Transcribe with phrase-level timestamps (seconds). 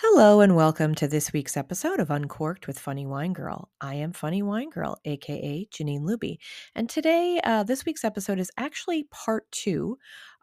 [0.00, 3.70] Hello and welcome to this week's episode of Uncorked with Funny Wine Girl.
[3.80, 6.36] I am Funny Wine Girl, aka Janine Luby,
[6.74, 9.96] and today, uh, this week's episode is actually part two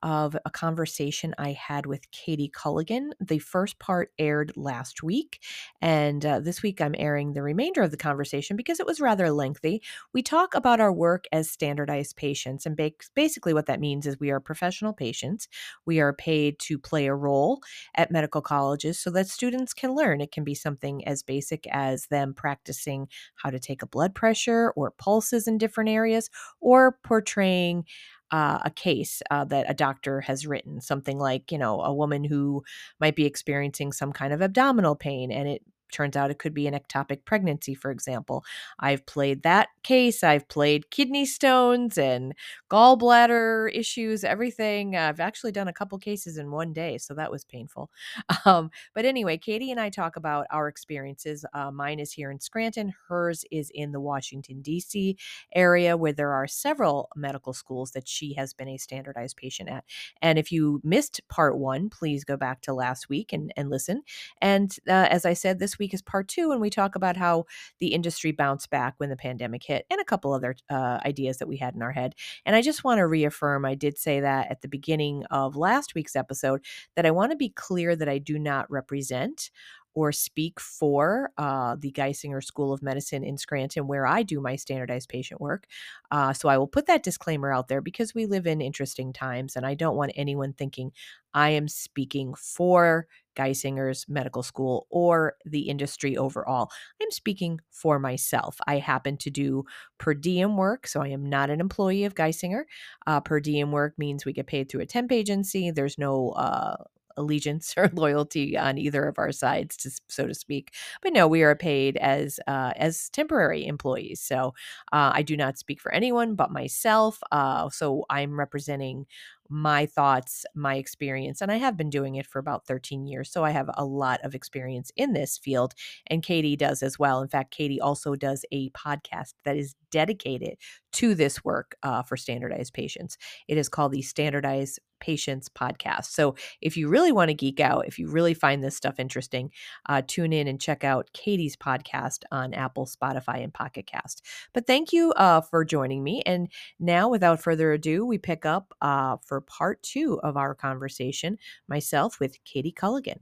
[0.04, 3.12] of a conversation I had with Katie Culligan.
[3.20, 5.42] The first part aired last week,
[5.82, 9.32] and uh, this week I'm airing the remainder of the conversation because it was rather
[9.32, 9.82] lengthy.
[10.14, 12.80] We talk about our work as standardized patients, and
[13.16, 15.48] basically what that means is we are professional patients.
[15.86, 17.62] We are paid to play a role
[17.96, 20.22] at medical colleges so that students can learn.
[20.22, 24.74] It can be something as basic as them practicing how to take a blood pressure
[24.76, 27.86] or pulses in different areas, or portraying
[28.34, 32.24] uh, a case uh, that a doctor has written, something like, you know, a woman
[32.24, 32.64] who
[33.00, 35.62] might be experiencing some kind of abdominal pain and it
[35.94, 38.44] turns out it could be an ectopic pregnancy, for example.
[38.80, 40.24] I've played that case.
[40.24, 42.34] I've played kidney stones and
[42.70, 44.96] gallbladder issues, everything.
[44.96, 47.90] I've actually done a couple cases in one day, so that was painful.
[48.46, 51.46] Um, but anyway, Katie and I talk about our experiences.
[51.54, 55.18] Uh, mine is here in Scranton, hers is in the Washington, D.C.
[55.56, 59.86] area, where there are several medical schools that she has been a standardized patient at.
[60.22, 64.02] And if you missed part one, please go back to last week and, and listen.
[64.42, 67.46] And uh, as I said, this week is part two, and we talk about how
[67.80, 71.48] the industry bounced back when the pandemic hit and a couple other uh, ideas that
[71.48, 72.14] we had in our head.
[72.46, 75.96] And I just want to reaffirm I did say that at the beginning of last
[75.96, 76.64] week's episode
[76.96, 79.50] that I want to be clear that I do not represent
[79.96, 84.56] or speak for uh, the Geisinger School of Medicine in Scranton, where I do my
[84.56, 85.68] standardized patient work.
[86.12, 89.56] Uh, so I will put that disclaimer out there because we live in interesting times,
[89.56, 90.92] and I don't want anyone thinking
[91.34, 96.70] I am speaking for Geisinger's medical school or the industry overall.
[97.02, 98.58] I'm speaking for myself.
[98.68, 99.64] I happen to do
[99.98, 102.64] per diem work, so I am not an employee of Geisinger.
[103.08, 105.72] Uh, per diem work means we get paid through a temp agency.
[105.72, 106.76] There's no uh,
[107.18, 110.74] allegiance or loyalty on either of our sides, to, so to speak.
[111.02, 114.22] But no, we are paid as uh, as temporary employees.
[114.22, 114.54] So
[114.92, 117.20] uh, I do not speak for anyone but myself.
[117.32, 119.06] Uh, so I'm representing
[119.54, 123.32] my thoughts, my experience, and I have been doing it for about 13 years.
[123.32, 125.76] So I have a lot of experience in this field,
[126.08, 127.22] and Katie does as well.
[127.22, 130.58] In fact, Katie also does a podcast that is dedicated
[130.94, 133.16] to this work uh, for standardized patients.
[133.48, 136.06] It is called the Standardized Patients Podcast.
[136.06, 139.52] So if you really want to geek out, if you really find this stuff interesting,
[139.88, 144.26] uh, tune in and check out Katie's podcast on Apple, Spotify, and Pocket Cast.
[144.54, 146.24] But thank you uh, for joining me.
[146.26, 146.48] And
[146.80, 151.38] now, without further ado, we pick up uh, for part two of our conversation,
[151.68, 153.20] myself with Katie Culligan.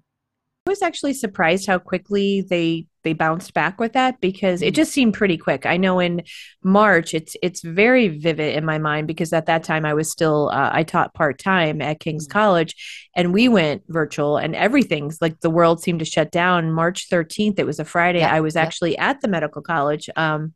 [0.68, 4.76] I was actually surprised how quickly they they bounced back with that because it mm.
[4.76, 5.66] just seemed pretty quick.
[5.66, 6.22] I know in
[6.64, 10.52] March it's it's very vivid in my mind because at that time I was still
[10.54, 12.38] uh, I taught part time at King's mm-hmm.
[12.38, 16.72] College and we went virtual and everything's like the world seemed to shut down.
[16.72, 18.24] March 13th it was a Friday.
[18.24, 20.54] I was actually at the medical college um,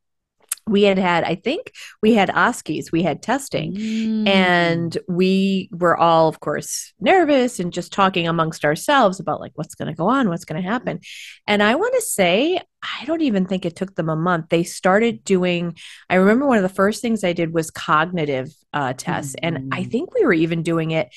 [0.68, 1.72] we had had i think
[2.02, 4.28] we had OSCEs we had testing mm.
[4.28, 9.76] and we were all of course nervous and just talking amongst ourselves about like what's
[9.76, 11.00] going to go on what's going to happen
[11.48, 14.64] and i want to say i don't even think it took them a month they
[14.64, 15.76] started doing
[16.10, 19.40] i remember one of the first things i did was cognitive uh, tests mm.
[19.44, 19.92] and i mm.
[19.92, 21.10] think we were even doing it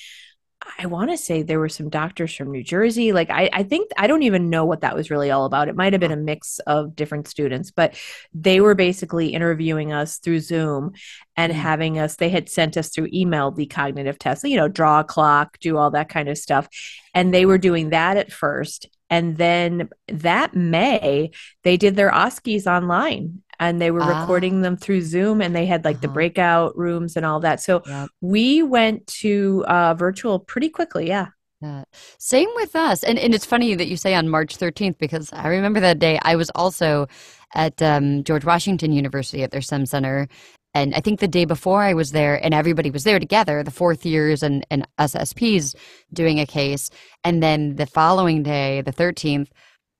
[0.79, 3.13] I want to say there were some doctors from New Jersey.
[3.13, 5.69] Like, I, I think, I don't even know what that was really all about.
[5.69, 7.99] It might have been a mix of different students, but
[8.35, 10.93] they were basically interviewing us through Zoom
[11.37, 11.61] and mm-hmm.
[11.61, 15.05] having us, they had sent us through email the cognitive test, you know, draw a
[15.05, 16.69] clock, do all that kind of stuff.
[17.15, 18.87] And they were doing that at first.
[19.11, 21.31] And then that May,
[21.65, 24.21] they did their OSCEs online and they were ah.
[24.21, 26.03] recording them through Zoom and they had like uh-huh.
[26.03, 27.61] the breakout rooms and all that.
[27.61, 28.09] So yep.
[28.21, 31.09] we went to uh, virtual pretty quickly.
[31.09, 31.29] Yeah.
[31.61, 31.83] Yeah.
[32.19, 33.03] Same with us.
[33.03, 36.19] And, and it's funny that you say on March 13th because I remember that day
[36.23, 37.09] I was also
[37.55, 40.29] at um, George Washington University at their STEM Center.
[40.75, 43.73] And I think the day before I was there and everybody was there together, the
[43.73, 45.75] fourth years and, and SSPs
[46.13, 46.91] doing a case.
[47.25, 49.49] And then the following day, the 13th,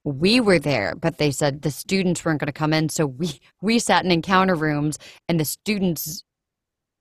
[0.09, 2.89] we were there, but they said the students weren't going to come in.
[2.89, 6.25] So we, we sat in encounter rooms and the students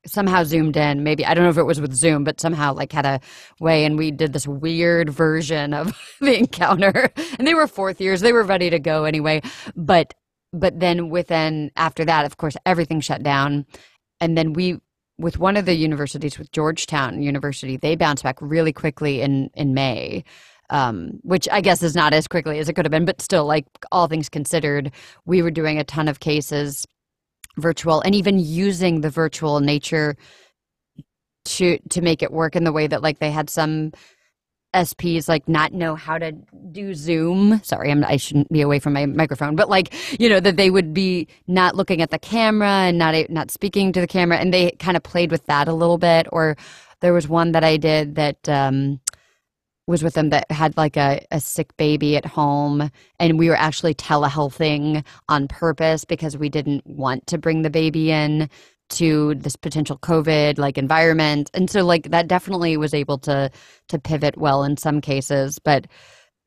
[0.05, 1.03] somehow zoomed in.
[1.03, 3.19] Maybe i don't know if it was with zoom but somehow like had a
[3.59, 7.11] way and we did this weird version of the encounter.
[7.37, 9.41] And they were fourth years they were ready to go anyway.
[9.75, 10.13] But
[10.53, 13.65] but then within after that of course everything shut down.
[14.19, 14.79] And then we
[15.17, 19.73] with one of the universities with georgetown university they bounced back really quickly in in
[19.73, 20.23] may
[20.69, 23.45] um, which I guess is not as quickly as it could have been, but still,
[23.45, 24.91] like all things considered,
[25.25, 26.85] we were doing a ton of cases
[27.57, 30.15] virtual and even using the virtual nature
[31.45, 33.91] to to make it work in the way that like they had some
[34.75, 36.33] SPs like not know how to
[36.71, 37.59] do Zoom.
[37.63, 40.69] Sorry, I'm, I shouldn't be away from my microphone, but like you know that they
[40.69, 44.53] would be not looking at the camera and not not speaking to the camera, and
[44.53, 46.27] they kind of played with that a little bit.
[46.31, 46.57] Or
[47.01, 48.99] there was one that I did that um,
[49.87, 53.55] was with them that had like a, a sick baby at home, and we were
[53.55, 58.49] actually telehealthing on purpose because we didn't want to bring the baby in
[58.89, 61.49] to this potential covid like environment.
[61.53, 63.51] And so like that definitely was able to
[63.89, 65.87] to pivot well in some cases but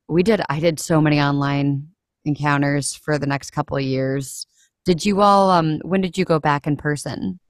[0.09, 1.89] we did i did so many online
[2.25, 4.47] encounters for the next couple of years.
[4.85, 7.41] Did you all um when did you go back in person?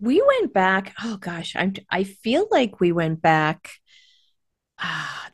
[0.00, 3.70] We went back oh gosh i'm i feel like we went back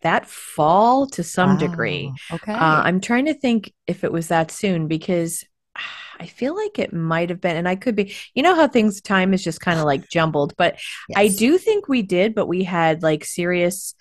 [0.02, 4.50] that fall to some degree okay uh, i'm trying to think if it was that
[4.50, 5.44] soon because
[6.20, 9.00] I feel like it might have been, and I could be, you know, how things,
[9.00, 10.78] time is just kind of like jumbled, but
[11.08, 11.16] yes.
[11.16, 13.94] I do think we did, but we had like serious,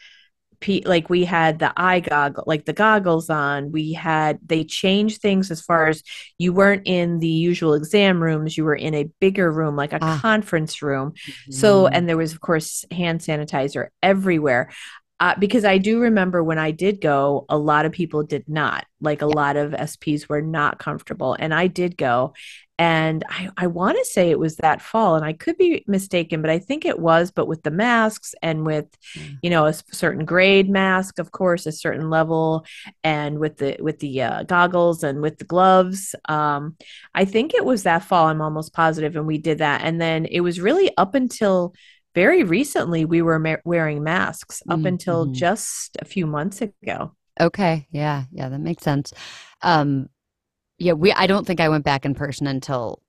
[0.86, 3.72] like we had the eye goggle, like the goggles on.
[3.72, 6.04] We had, they changed things as far as
[6.38, 10.00] you weren't in the usual exam rooms, you were in a bigger room, like a
[10.00, 10.20] ah.
[10.22, 11.14] conference room.
[11.14, 11.52] Mm-hmm.
[11.54, 14.70] So, and there was, of course, hand sanitizer everywhere
[15.22, 18.88] uh, because I do remember when I did go, a lot of people did not.
[19.00, 19.36] Like a yeah.
[19.36, 21.38] lot of SPs were not comfortable.
[21.38, 22.34] And I did go.
[22.80, 26.42] And I, I want to say it was that fall, and I could be mistaken,
[26.42, 27.30] but I think it was.
[27.30, 29.38] But with the masks and with, mm.
[29.44, 32.66] you know, a certain grade mask, of course, a certain level,
[33.04, 36.76] and with the with the uh, goggles and with the gloves, um,
[37.14, 38.26] I think it was that fall.
[38.26, 39.82] I'm almost positive, and we did that.
[39.84, 41.76] And then it was really up until
[42.14, 44.88] very recently we were ma- wearing masks up mm-hmm.
[44.88, 47.14] until just a few months ago.
[47.40, 49.14] Okay, yeah, yeah, that makes sense.
[49.62, 50.10] Um,
[50.78, 51.12] yeah, we.
[51.12, 53.02] I don't think I went back in person until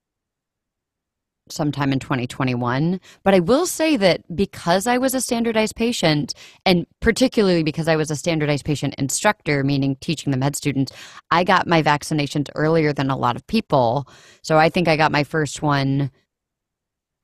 [1.52, 3.00] sometime in 2021.
[3.22, 6.34] But I will say that because I was a standardized patient,
[6.64, 10.92] and particularly because I was a standardized patient instructor, meaning teaching the med students,
[11.30, 14.08] I got my vaccinations earlier than a lot of people.
[14.42, 16.10] So I think I got my first one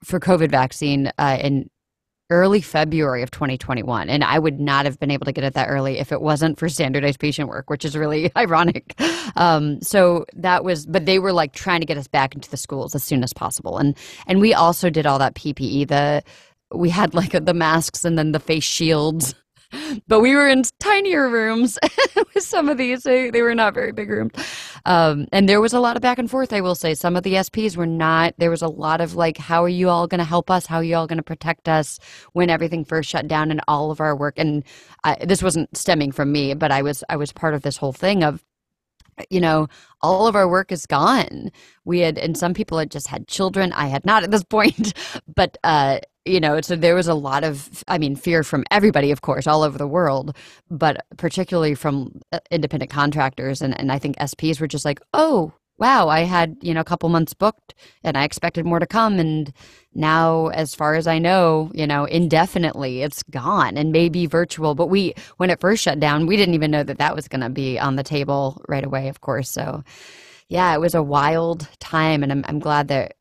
[0.04, 1.68] for COVID vaccine uh, in
[2.30, 4.10] early February of 2021.
[4.10, 6.58] And I would not have been able to get it that early if it wasn't
[6.58, 9.00] for standardized patient work, which is really ironic.
[9.36, 12.56] Um, so that was, but they were like trying to get us back into the
[12.56, 13.78] schools as soon as possible.
[13.78, 13.96] And,
[14.26, 16.22] and we also did all that PPE, the,
[16.74, 19.34] we had like the masks and then the face shields
[20.06, 21.78] but we were in tinier rooms
[22.34, 23.02] with some of these.
[23.02, 24.32] They, they were not very big rooms.
[24.86, 26.94] Um, and there was a lot of back and forth, I will say.
[26.94, 29.88] Some of the SPs were not, there was a lot of like, how are you
[29.88, 30.66] all going to help us?
[30.66, 31.98] How are you all going to protect us
[32.32, 34.34] when everything first shut down and all of our work?
[34.38, 34.64] And
[35.04, 37.92] I, this wasn't stemming from me, but I was, I was part of this whole
[37.92, 38.42] thing of,
[39.30, 39.66] you know,
[40.00, 41.50] all of our work is gone.
[41.84, 43.72] We had, and some people had just had children.
[43.72, 44.94] I had not at this point,
[45.34, 45.98] but, uh,
[46.28, 49.46] you know, so there was a lot of, I mean, fear from everybody, of course,
[49.46, 50.36] all over the world,
[50.70, 53.62] but particularly from uh, independent contractors.
[53.62, 56.84] And, and I think SPs were just like, oh, wow, I had, you know, a
[56.84, 59.18] couple months booked and I expected more to come.
[59.18, 59.52] And
[59.94, 64.74] now, as far as I know, you know, indefinitely it's gone and maybe virtual.
[64.74, 67.42] But we, when it first shut down, we didn't even know that that was going
[67.42, 69.50] to be on the table right away, of course.
[69.50, 69.84] So,
[70.48, 72.22] yeah, it was a wild time.
[72.22, 73.14] And I'm, I'm glad that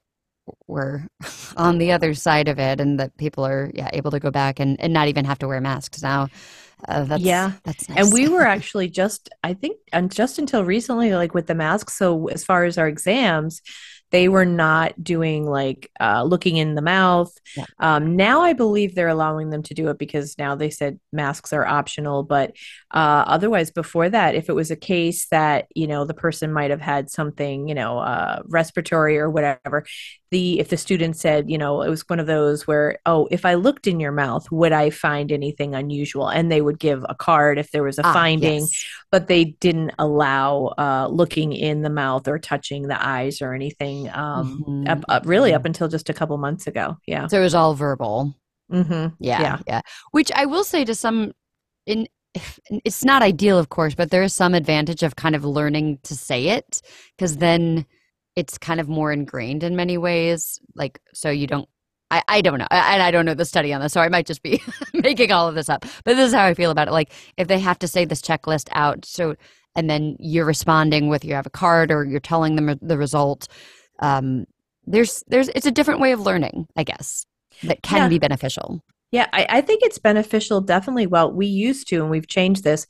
[0.67, 1.07] we're
[1.57, 4.59] on the other side of it and that people are yeah able to go back
[4.59, 6.27] and, and not even have to wear masks now.
[6.87, 7.53] Uh, that's, yeah.
[7.63, 7.97] that's nice.
[7.97, 11.97] and we were actually just i think and just until recently like with the masks.
[11.97, 13.61] So as far as our exams
[14.11, 17.35] they were not doing like uh, looking in the mouth.
[17.55, 17.65] Yeah.
[17.79, 21.51] Um, now I believe they're allowing them to do it because now they said masks
[21.51, 22.23] are optional.
[22.23, 22.55] But
[22.91, 26.71] uh, otherwise, before that, if it was a case that you know the person might
[26.71, 29.85] have had something, you know, uh, respiratory or whatever,
[30.31, 33.45] the if the student said you know it was one of those where oh if
[33.45, 37.15] i looked in your mouth would i find anything unusual and they would give a
[37.15, 38.85] card if there was a ah, finding yes.
[39.11, 44.09] But they didn't allow uh, looking in the mouth or touching the eyes or anything
[44.09, 44.87] um, mm-hmm.
[44.87, 47.73] up, up, really up until just a couple months ago yeah so it was all
[47.73, 48.35] verbal
[48.71, 49.13] mm-hmm.
[49.19, 51.31] yeah, yeah yeah which i will say to some
[51.85, 52.07] in
[52.69, 56.15] it's not ideal of course but there is some advantage of kind of learning to
[56.15, 56.81] say it
[57.15, 57.85] because then
[58.37, 60.61] it's kind of more ingrained in many ways.
[60.75, 61.67] Like, so you don't,
[62.09, 62.67] I, I don't know.
[62.71, 64.61] And I, don't know the study on this, so I might just be
[64.93, 65.85] making all of this up.
[66.03, 66.91] But this is how I feel about it.
[66.91, 69.35] Like, if they have to say this checklist out, so,
[69.75, 73.47] and then you're responding with you have a card or you're telling them the result,
[73.99, 74.45] um,
[74.85, 77.25] there's, there's, it's a different way of learning, I guess,
[77.63, 78.07] that can yeah.
[78.07, 78.81] be beneficial.
[79.11, 81.07] Yeah, I, I think it's beneficial, definitely.
[81.07, 82.85] Well, we used to, and we've changed this.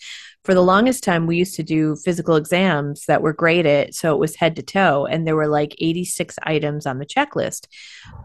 [0.48, 3.94] For the longest time, we used to do physical exams that were graded.
[3.94, 7.68] So it was head to toe, and there were like 86 items on the checklist.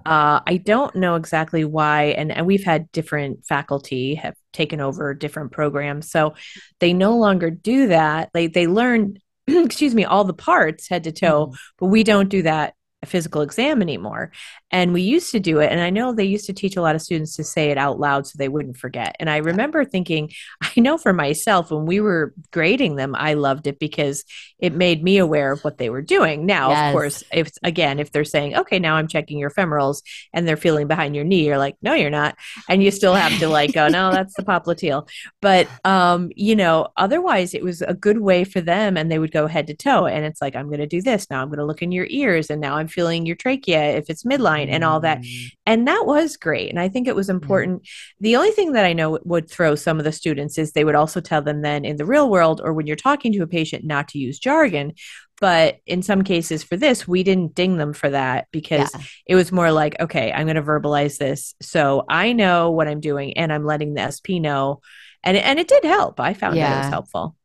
[0.07, 5.15] Uh, I don't know exactly why, and, and we've had different faculty have taken over
[5.15, 6.13] different programs.
[6.13, 6.35] So
[6.79, 8.31] they no longer do that.
[8.33, 11.57] They, they learn, excuse me, all the parts head to toe, Mhm.
[11.81, 14.31] but we don't do that a physical exam anymore.
[14.71, 15.71] And we used to do it.
[15.71, 17.99] And I know they used to teach a lot of students to say it out
[17.99, 19.17] loud so they wouldn't forget.
[19.21, 20.31] And I remember thinking,
[20.63, 24.25] I know for myself, when we were grading them, I loved it because
[24.59, 26.47] it made me aware of what they were doing.
[26.47, 26.89] Now, Yes.
[26.89, 30.57] of course, if again, if they're saying, okay, now I'm checking your femorals and they're
[30.57, 32.37] feeling behind your knee, you're like, no, you're not.
[32.69, 35.09] And you still have to like go, no, that's the popliteal.
[35.41, 39.33] But, um, you know, otherwise it was a good way for them and they would
[39.33, 40.07] go head to toe.
[40.07, 41.29] And it's like, I'm going to do this.
[41.29, 44.11] Now I'm going to look in your ears and now I'm feeling your trachea if
[44.11, 45.21] it's midline and all that.
[45.21, 45.51] Mm.
[45.67, 46.71] And that was great.
[46.71, 47.89] And I think it was important.
[48.21, 50.95] The only thing that I know would throw some of the students is they would
[50.95, 53.85] also tell them then in the real world or when you're talking to a patient
[53.85, 54.93] not to use jargon.
[55.41, 59.01] But in some cases for this, we didn't ding them for that because Yeah.
[59.27, 61.57] it was more like, okay, I'm going to verbalize this.
[61.61, 64.83] So I know what I'm doing and I'm letting the SP know.
[65.25, 66.21] And, and it did help.
[66.21, 67.37] I found that it was helpful.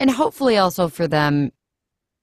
[0.00, 1.52] And hopefully also for them,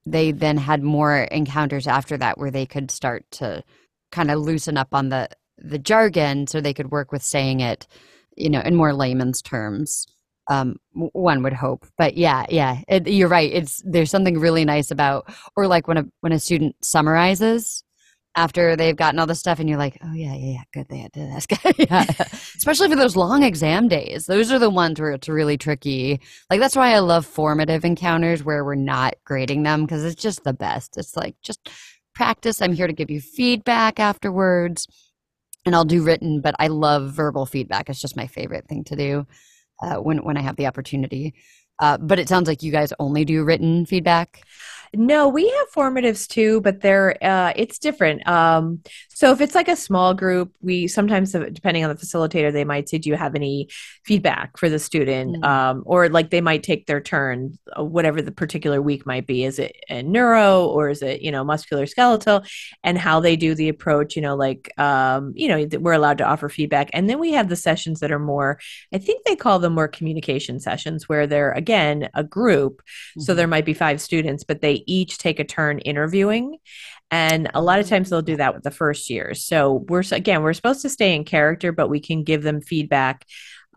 [0.06, 3.64] they then had more encounters after that where they could start to
[4.12, 7.88] kind of loosen up on the the jargon so they could work with saying it,
[8.36, 10.08] you know, in more layman's terms.
[10.50, 13.52] Um, one would hope, but yeah, yeah, it, you're right.
[13.54, 17.84] It's there's something really nice about, or like when a when a student summarizes
[18.36, 20.98] after they've gotten all the stuff, and you're like, oh yeah, yeah, yeah, good, they
[20.98, 22.06] had to yeah.
[22.56, 26.22] Especially for those long exam days, those are the ones where it's really tricky.
[26.50, 30.44] Like that's why I love formative encounters where we're not grading them because it's just
[30.44, 30.98] the best.
[30.98, 31.70] It's like just
[32.14, 32.62] practice.
[32.62, 34.88] I'm here to give you feedback afterwards,
[35.66, 37.90] and I'll do written, but I love verbal feedback.
[37.90, 39.28] It's just my favorite thing to do
[39.82, 41.34] uh, when when I have the opportunity.
[41.80, 44.44] Uh, but it sounds like you guys only do written feedback.
[44.94, 48.28] No, we have formatives too, but they're uh, it's different.
[48.28, 48.82] Um,
[49.22, 52.90] so if it's like a small group, we sometimes, depending on the facilitator, they might
[52.90, 53.68] say, "Do you have any
[54.04, 55.46] feedback for the student?" Mm.
[55.46, 59.44] Um, or like they might take their turn, uh, whatever the particular week might be.
[59.44, 62.42] Is it a neuro or is it you know muscular skeletal?
[62.84, 66.26] And how they do the approach, you know, like um, you know, we're allowed to
[66.26, 68.60] offer feedback, and then we have the sessions that are more.
[68.92, 72.82] I think they call them more communication sessions, where they're again a group
[73.20, 76.58] so there might be five students, but they each take a turn interviewing.
[77.12, 79.44] And a lot of times they'll do that with the first years.
[79.46, 83.26] So we're again, we're supposed to stay in character, but we can give them feedback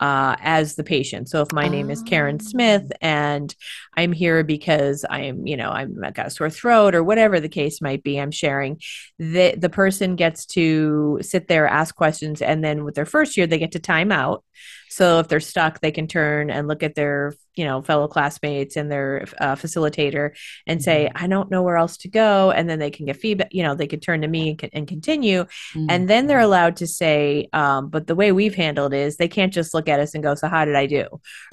[0.00, 1.28] uh, as the patient.
[1.28, 3.54] So if my name is Karen Smith and
[3.96, 7.48] I'm here because I'm, you know, I'm I've got a sore throat or whatever the
[7.48, 8.80] case might be, I'm sharing.
[9.18, 13.46] The the person gets to sit there, ask questions, and then with their first year,
[13.46, 14.44] they get to time out.
[14.96, 18.76] So if they're stuck, they can turn and look at their, you know, fellow classmates
[18.76, 20.26] and their uh, facilitator
[20.68, 23.48] and say, "I don't know where else to go," and then they can get feedback.
[23.52, 25.40] You know, they could turn to me and, and continue,
[25.74, 25.86] Mhm.
[25.92, 27.48] and then they're allowed to say.
[27.52, 30.34] Um, but the way we've handled is they can't just look at us and go,
[30.36, 31.06] "So how did I do?"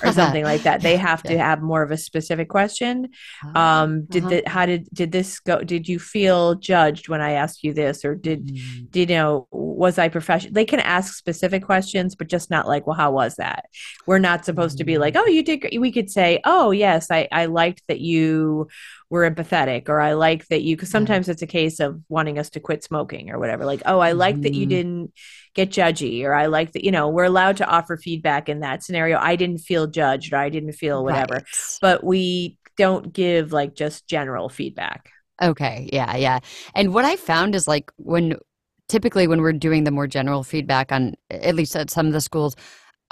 [0.04, 0.82] or something like that.
[0.82, 1.46] They have to Yeah.
[1.50, 3.10] have more of a specific question.
[3.44, 4.30] Ah, Um, did uh-huh.
[4.46, 5.64] the, how did did this go?
[5.74, 8.92] Did you feel judged when I asked you this, or did Mm.
[8.92, 12.86] did you know was i professional they can ask specific questions but just not like
[12.86, 13.66] well how was that
[14.06, 15.80] we're not supposed to be like oh you did great.
[15.82, 18.68] we could say oh yes i i liked that you
[19.10, 22.50] were empathetic or i like that you because sometimes it's a case of wanting us
[22.50, 24.70] to quit smoking or whatever like oh i like that you Mhm.
[24.70, 25.14] didn't
[25.54, 28.84] get judgy or i like that you know we're allowed to offer feedback in that
[28.84, 31.78] scenario i didn't feel judged or i didn't feel whatever Right.
[31.82, 35.10] but we don't give like just general feedback
[35.42, 36.38] Okay, yeah, yeah.
[36.76, 38.36] And what I found is like when
[38.90, 42.22] typically when we're doing the more general feedback on at least at some of the
[42.22, 42.56] schools,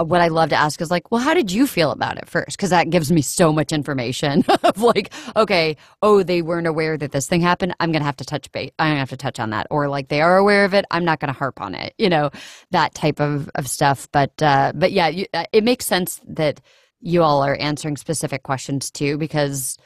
[0.04, 2.58] what I love to ask is like, well, how did you feel about it first?
[2.58, 7.12] Because that gives me so much information of like, okay, oh, they weren't aware that
[7.12, 7.76] this thing happened.
[7.80, 8.72] I'm gonna have to touch base.
[8.80, 10.86] I'm gonna have to touch on that, or like they are aware of it.
[10.92, 11.94] I'm not gonna harp on it.
[11.98, 12.32] You know,
[12.72, 14.08] that type of of stuff.
[14.12, 16.62] But uh, but yeah, you, uh, it makes sense that
[17.02, 19.78] you all are answering specific questions too because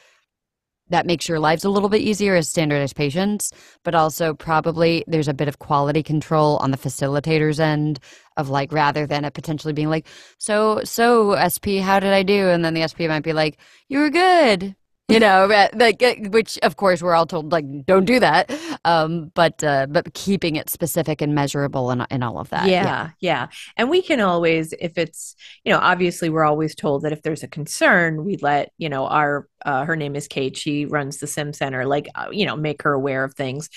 [0.90, 5.28] that makes your lives a little bit easier as standardized patients, but also probably there's
[5.28, 7.98] a bit of quality control on the facilitator's end
[8.36, 10.06] of like rather than it potentially being like,
[10.38, 12.48] so so SP, how did I do?
[12.48, 14.76] And then the SP might be like, you were good.
[15.08, 18.50] You know, like uh, which of course we're all told like don't do that.
[18.86, 22.68] Um, but uh, but keeping it specific and measurable and and all of that.
[22.68, 23.48] yeah, yeah.
[23.76, 27.42] And we can always, if it's, you know, obviously we're always told that if there's
[27.42, 30.56] a concern, we let, you know, our uh, her name is Kate.
[30.56, 31.84] She runs the Sim Center.
[31.84, 33.68] Like, uh, you know, make her aware of things.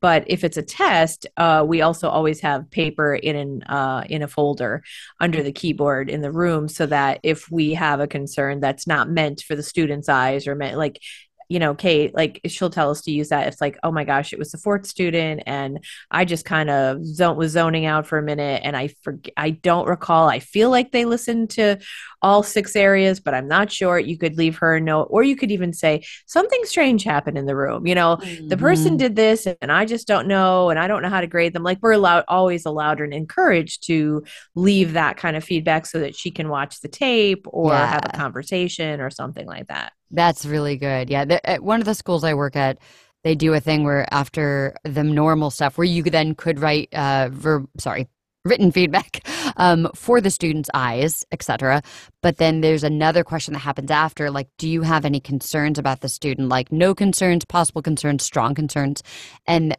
[0.00, 4.22] But if it's a test, uh, we also always have paper in an uh, in
[4.22, 4.82] a folder
[5.20, 9.08] under the keyboard in the room, so that if we have a concern that's not
[9.08, 11.00] meant for the student's eyes or meant like
[11.48, 13.46] you know, Kate, like she'll tell us to use that.
[13.46, 17.04] It's like, oh my gosh, it was the fourth student, and I just kind of
[17.04, 20.28] zone was zoning out for a minute, and I forget, I don't recall.
[20.28, 21.78] I feel like they listened to
[22.20, 23.98] all six areas, but I'm not sure.
[23.98, 27.46] You could leave her a note, or you could even say something strange happened in
[27.46, 27.86] the room.
[27.86, 28.48] You know, mm-hmm.
[28.48, 28.96] the person mm-hmm.
[28.96, 31.62] did this, and I just don't know, and I don't know how to grade them.
[31.62, 34.24] Like we're allowed, always allowed and encouraged to
[34.56, 37.86] leave that kind of feedback so that she can watch the tape or yeah.
[37.86, 39.92] have a conversation or something like that.
[40.10, 41.10] That's really good.
[41.10, 41.24] Yeah.
[41.24, 42.78] The, at one of the schools I work at,
[43.24, 47.28] they do a thing where after the normal stuff, where you then could write uh,
[47.32, 48.08] verb, sorry,
[48.44, 51.82] written feedback um, for the student's eyes, etc.
[52.22, 56.00] But then there's another question that happens after, like, do you have any concerns about
[56.00, 56.48] the student?
[56.48, 59.02] Like, no concerns, possible concerns, strong concerns,
[59.46, 59.76] and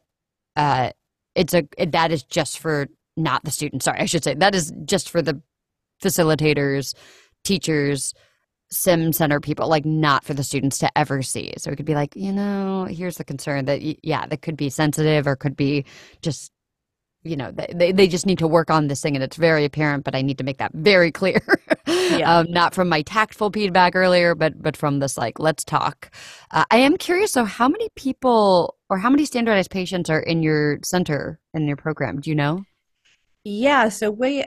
[0.55, 0.91] uh,
[1.35, 3.83] it's a that is just for not the student.
[3.83, 5.41] Sorry, I should say that is just for the
[6.03, 6.93] facilitators,
[7.43, 8.13] teachers,
[8.69, 11.53] sim center people like not for the students to ever see.
[11.57, 14.69] So it could be like you know here's the concern that yeah that could be
[14.69, 15.85] sensitive or could be
[16.21, 16.51] just
[17.23, 20.03] you know they, they just need to work on this thing and it's very apparent
[20.03, 21.41] but i need to make that very clear.
[21.87, 22.39] Yeah.
[22.39, 26.11] um, not from my tactful feedback earlier but but from this like let's talk.
[26.51, 30.41] Uh, i am curious so how many people or how many standardized patients are in
[30.43, 32.21] your center in your program?
[32.21, 32.63] Do you know?
[33.43, 34.45] Yeah so we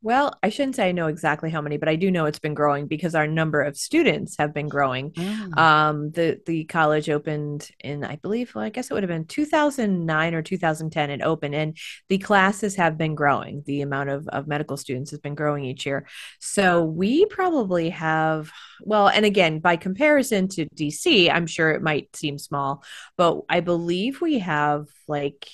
[0.00, 2.54] well, I shouldn't say I know exactly how many, but I do know it's been
[2.54, 5.10] growing because our number of students have been growing.
[5.10, 5.58] Mm.
[5.58, 9.24] Um, the the college opened in, I believe, well, I guess it would have been
[9.26, 11.10] 2009 or 2010.
[11.10, 11.76] It opened, and
[12.08, 13.64] the classes have been growing.
[13.66, 16.06] The amount of of medical students has been growing each year.
[16.38, 18.52] So we probably have,
[18.82, 22.84] well, and again, by comparison to DC, I'm sure it might seem small,
[23.16, 25.48] but I believe we have like,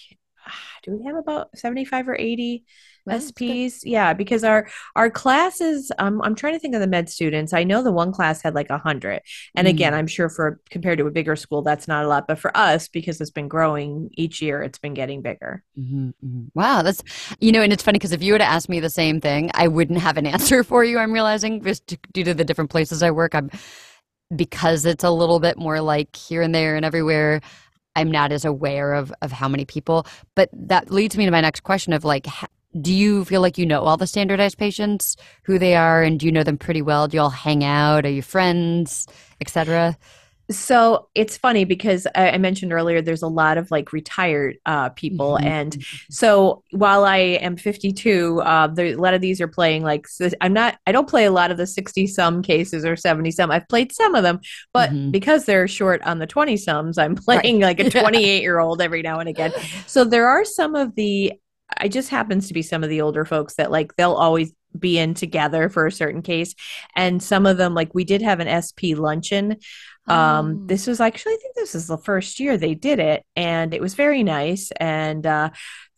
[0.83, 2.65] do we have about 75 or 80?
[3.09, 3.81] SPs.
[3.85, 7.53] Yeah, because our our classes, um, I'm trying to think of the med students.
[7.53, 9.21] I know the one class had like a hundred,
[9.55, 9.71] and mm.
[9.71, 12.27] again, I'm sure for compared to a bigger school, that's not a lot.
[12.27, 15.63] But for us, because it's been growing each year, it's been getting bigger.
[15.79, 16.45] Mm-hmm, mm-hmm.
[16.55, 17.03] Wow, that's
[17.41, 19.51] you know, and it's funny because if you were to ask me the same thing,
[19.55, 20.99] I wouldn't have an answer for you.
[20.99, 23.51] I'm realizing just due to the different places I work, I'm
[24.35, 27.41] because it's a little bit more like here and there and everywhere.
[27.97, 31.41] I'm not as aware of of how many people, but that leads me to my
[31.41, 32.27] next question of like
[32.81, 36.27] do you feel like you know all the standardized patients, who they are, and do
[36.27, 37.09] you know them pretty well?
[37.09, 38.05] Do you all hang out?
[38.05, 39.07] Are you friends,
[39.41, 39.97] etc.?
[40.51, 45.39] So it's funny because I, mentioned earlier there's a lot of like retired uh, people,
[45.39, 45.47] mm-hmm.
[45.47, 50.07] and so while I am 52, uh, there, a lot of these are playing like
[50.43, 50.77] I'm not.
[50.87, 53.51] I don't play a lot of the 60 some cases or 70 some.
[53.51, 54.41] I've played some of them,
[54.75, 55.13] but mm-hmm.
[55.13, 57.79] because they're short on the 20 sums, I'm playing right.
[57.79, 59.53] like a 28 year old every now and again.
[59.87, 61.33] So there are some of the
[61.77, 64.99] I just happens to be some of the older folks that like they'll always be
[64.99, 66.55] in together for a certain case.
[66.97, 69.57] And some of them, like we did have an SP luncheon.
[70.07, 70.67] Um, oh.
[70.67, 73.81] this was actually, I think this is the first year they did it, and it
[73.81, 74.71] was very nice.
[74.73, 75.51] And uh,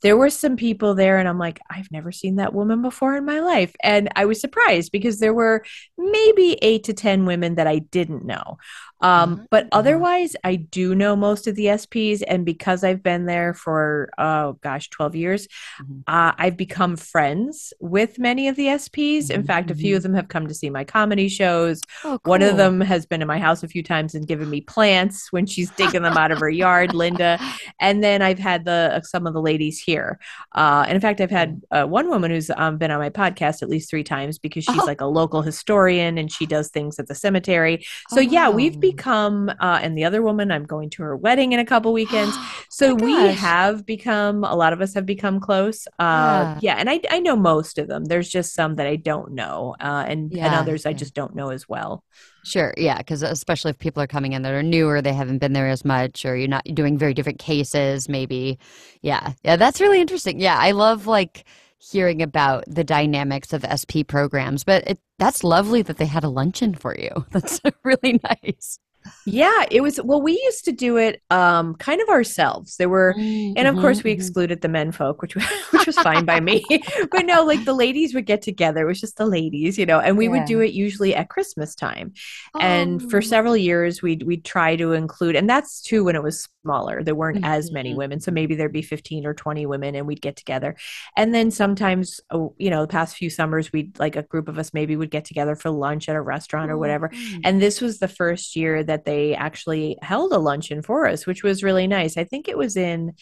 [0.02, 3.24] there were some people there, and I'm like, I've never seen that woman before in
[3.24, 3.74] my life.
[3.82, 5.64] And I was surprised because there were
[5.98, 8.58] maybe eight to 10 women that I didn't know.
[9.00, 9.44] Um, mm-hmm.
[9.50, 9.78] But mm-hmm.
[9.78, 12.22] otherwise, I do know most of the SPs.
[12.26, 15.48] And because I've been there for, oh gosh, 12 years,
[15.80, 16.00] mm-hmm.
[16.06, 19.30] uh, I've become friends with many of the SPs.
[19.30, 19.96] In fact, a few mm-hmm.
[19.96, 21.82] of them have come to see my comedy shows.
[22.04, 22.30] Oh, cool.
[22.30, 25.32] One of them has been in my house a few times and given me plants
[25.32, 27.38] when she's digging them out of her yard, Linda.
[27.78, 30.18] And then I've had the uh, some of the ladies here.
[30.54, 33.62] Uh, and in fact, I've had uh, one woman who's um, been on my podcast
[33.62, 34.87] at least three times because she's oh.
[34.87, 37.85] like a local historian and she does things at the cemetery.
[38.09, 41.53] So, oh, yeah, we've become, uh, and the other woman, I'm going to her wedding
[41.53, 42.37] in a couple weekends.
[42.70, 45.87] So we have become, a lot of us have become close.
[45.99, 46.59] Uh, yeah.
[46.62, 46.75] yeah.
[46.75, 48.05] And I, I know most of them.
[48.05, 50.90] There's just some that I don't know, uh, and, yeah, and others yeah.
[50.90, 52.05] I just don't know as well.
[52.44, 55.53] Sure, yeah, because especially if people are coming in that are newer, they haven't been
[55.53, 58.57] there as much, or you're not doing very different cases, maybe.
[59.03, 60.38] Yeah, yeah, that's really interesting.
[60.38, 61.44] Yeah, I love like
[61.78, 66.28] hearing about the dynamics of SP programs, but it, that's lovely that they had a
[66.28, 67.10] luncheon for you.
[67.30, 68.78] That's really nice.
[69.24, 72.76] Yeah, it was well, we used to do it um kind of ourselves.
[72.76, 74.16] There were Mm, and of course we mhm, mhm.
[74.16, 76.64] excluded the men folk, which was which was fine by me.
[77.10, 78.82] But no, like the ladies would get together.
[78.82, 81.74] It was just the ladies, you know, and we would do it usually at Christmas
[81.74, 82.12] time.
[82.60, 83.20] And for Oh.
[83.20, 87.02] several years we'd we'd try to include and that's too when it was smaller.
[87.02, 87.96] There weren't as many Mhm.
[87.96, 88.20] women.
[88.20, 90.76] So maybe there'd be 15 or 20 women and we'd get together.
[91.16, 94.58] And then sometimes oh, you know, the past few summers we'd like a group of
[94.58, 97.10] us maybe would get together for lunch at a restaurant or Oh, whatever
[97.44, 101.42] and this was the first year that they actually held a luncheon for us, which
[101.42, 102.16] was really nice.
[102.16, 103.12] I think it was in,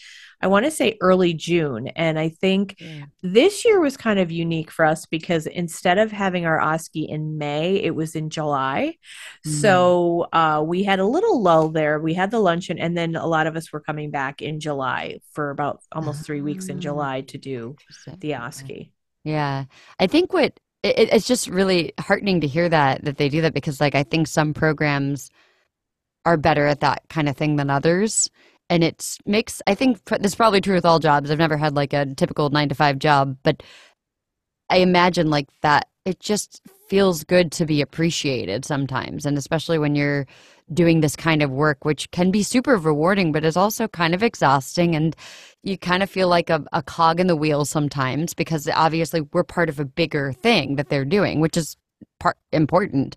[0.41, 1.87] I want to say early June.
[1.89, 3.05] And I think Yeah.
[3.21, 7.37] this year was kind of unique for us because instead of having our OSCE in
[7.37, 8.95] May, it was in July.
[9.47, 9.51] Mm.
[9.61, 11.99] So uh, we had a little lull there.
[11.99, 15.19] We had the luncheon, and then a lot of us were coming back in July
[15.31, 17.75] for about almost three weeks in Ah, July to do
[18.19, 18.31] the.
[18.31, 18.91] OSCE.
[19.23, 19.65] Yeah.
[19.99, 23.41] I think what it, it- it's just really heartening to hear that that they do
[23.41, 25.31] that because like I think some programs
[26.25, 28.29] are better at that kind of thing than others.
[28.69, 31.29] And it's makes I think this is probably true with all jobs.
[31.29, 33.61] I've never had like a typical nine to five job, but
[34.69, 39.25] I imagine like that it just feels good to be appreciated sometimes.
[39.25, 40.25] And especially when you're
[40.73, 44.23] doing this kind of work, which can be super rewarding, but is also kind of
[44.23, 44.95] exhausting.
[44.95, 45.15] And
[45.63, 49.43] you kind of feel like a, a cog in the wheel sometimes because obviously we're
[49.43, 51.75] part of a bigger thing that they're doing, which is
[52.19, 53.15] part important.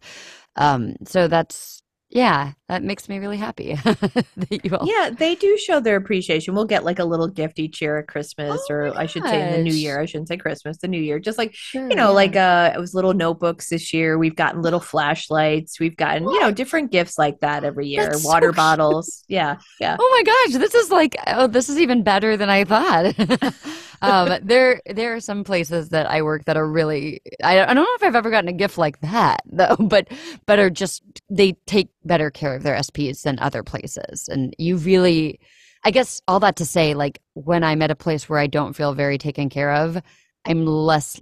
[0.57, 1.78] Um, so that's
[2.11, 4.87] yeah, that makes me really happy that you all.
[4.87, 6.55] Yeah, they do show their appreciation.
[6.55, 9.47] We'll get like a little gift each year at Christmas, Oh or I should say
[9.47, 10.01] in the new year.
[10.01, 11.19] I shouldn't say Christmas, the new year.
[11.19, 12.09] Just like, you know, yeah.
[12.09, 14.17] like uh it was little notebooks this year.
[14.17, 15.79] We've gotten little flashlights.
[15.79, 18.05] We've gotten, you know, different gifts like that every year.
[18.05, 18.57] That's so Water cute.
[18.57, 19.25] bottles.
[19.29, 19.97] Yeah, yeah.
[20.01, 23.15] Oh my gosh, this is like oh, this is even better than I thought.
[24.03, 27.77] um, there there are some places that I work that are really I, I don't
[27.77, 30.09] know if I've ever gotten a gift like that though, but
[30.47, 34.77] but are just they take better care of their SPs than other places, and you
[34.77, 35.41] really.
[35.85, 38.75] I guess all that to say, like when I'm at a place where I don't
[38.75, 39.97] feel very taken care of,
[40.45, 41.21] I'm less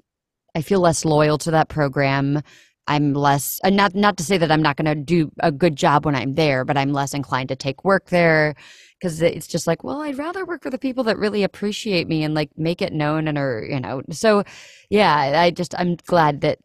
[0.56, 2.40] I feel less loyal to that program.
[2.86, 6.06] I'm less, not not to say that I'm not going to do a good job
[6.06, 8.54] when I'm there, but I'm less inclined to take work there
[8.98, 12.24] because it's just like, well, I'd rather work for the people that really appreciate me
[12.24, 14.02] and like make it known and are you know.
[14.12, 14.44] So,
[14.88, 16.58] yeah, I just I'm glad that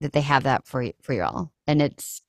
[0.00, 2.22] that they have that for for y'all, and it's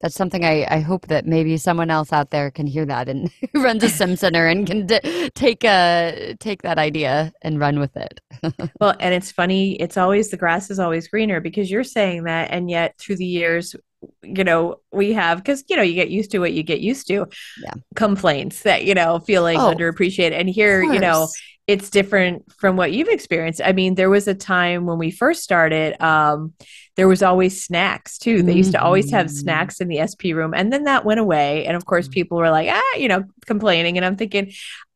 [0.00, 3.30] that's something I, I hope that maybe someone else out there can hear that and
[3.54, 7.96] runs a sim center and can d- take uh take that idea and run with
[7.96, 8.20] it.
[8.80, 12.50] Well, and it's funny, it's always the grass is always greener because you're saying that,
[12.50, 13.74] and yet through the years,
[14.22, 17.06] you know, we have because you know, you get used to what you get used
[17.08, 17.26] to.
[17.56, 17.74] Yeah.
[17.96, 21.28] complaints that you know feeling Oh, underappreciated and here you know.
[21.66, 25.42] It's different from what you've experienced i mean there was a time when we first
[25.42, 26.52] started um
[26.96, 29.30] there was always snacks too they used to always have Mhm.
[29.30, 32.50] snacks in the sp room and then that went away and of course people were
[32.50, 34.52] like ah you know complaining and i'm thinking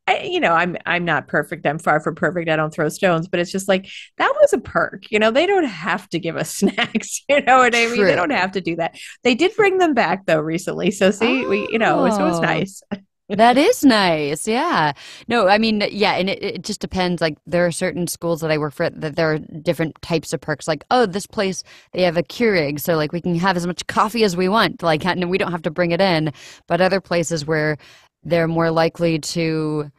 [0.07, 1.67] I, you know, I'm I'm not perfect.
[1.67, 2.49] I'm far from perfect.
[2.49, 5.05] I don't throw stones, but it's just like that was a perk.
[5.11, 7.23] You know, they don't have to give us snacks.
[7.29, 8.07] You know what I mean?
[8.07, 8.99] They don't have to do that.
[9.23, 10.93] They did bring them back though recently.
[10.93, 12.83] So see, we you know, so it was Oh, nice.
[13.29, 14.49] that is nice.
[14.49, 14.93] Yeah.
[15.29, 17.21] No, I mean, yeah, and it, it just depends.
[17.21, 20.41] Like, there are certain schools that I work for that there are different types of
[20.41, 20.67] perks.
[20.67, 21.63] Like, oh, this place,
[21.93, 24.83] they have a Keurig, so like we can have as much coffee as we want.
[24.83, 26.33] Like, and we don't have to bring it in.
[26.67, 27.77] But other places where
[28.25, 29.91] they're more likely to,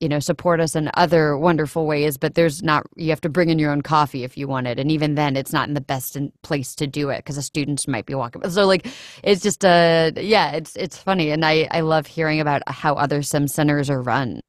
[0.00, 3.48] you know, support us in other wonderful ways, but there's not, you have to bring
[3.48, 4.78] in your own coffee if you want it.
[4.78, 7.42] And even then, it's not in the best in place to do it because the
[7.42, 8.48] students might be walking.
[8.50, 8.86] So, like,
[9.24, 13.22] it's just a yeah, it's it's funny, and I I love hearing about how other
[13.22, 14.40] sim centers are run,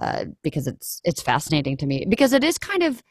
[0.00, 3.02] uh, because it's it's fascinating to me because it is kind of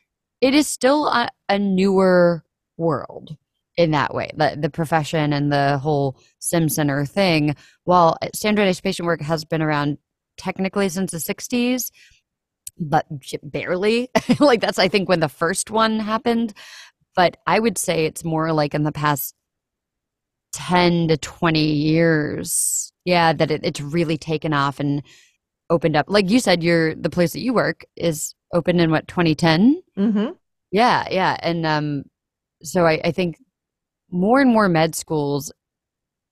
[0.42, 2.44] it is still a, a newer
[2.78, 3.38] world
[3.78, 7.56] in that way, the the profession and the whole sim center thing.
[7.86, 9.98] While standardized patient work has been around
[10.42, 11.92] technically since the '60s,
[12.78, 13.06] but
[13.44, 14.10] barely.
[14.40, 16.54] like that's I think when the first one happened.
[17.16, 19.36] But I would say it's more like in the past
[20.54, 25.02] 10 to 20 years yeah that it, it's really taken off and
[25.70, 29.08] opened up like you said your the place that you work is open in what
[29.08, 30.28] 2010 hmm
[30.72, 32.04] yeah yeah and um
[32.64, 33.38] so I, I think
[34.12, 35.52] more and more med schools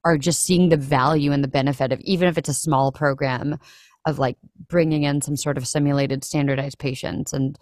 [0.04, 3.58] are just seeing the value and the benefit of even if it's a small program
[4.06, 7.58] of like bringing in some sort of simulated standardized patients and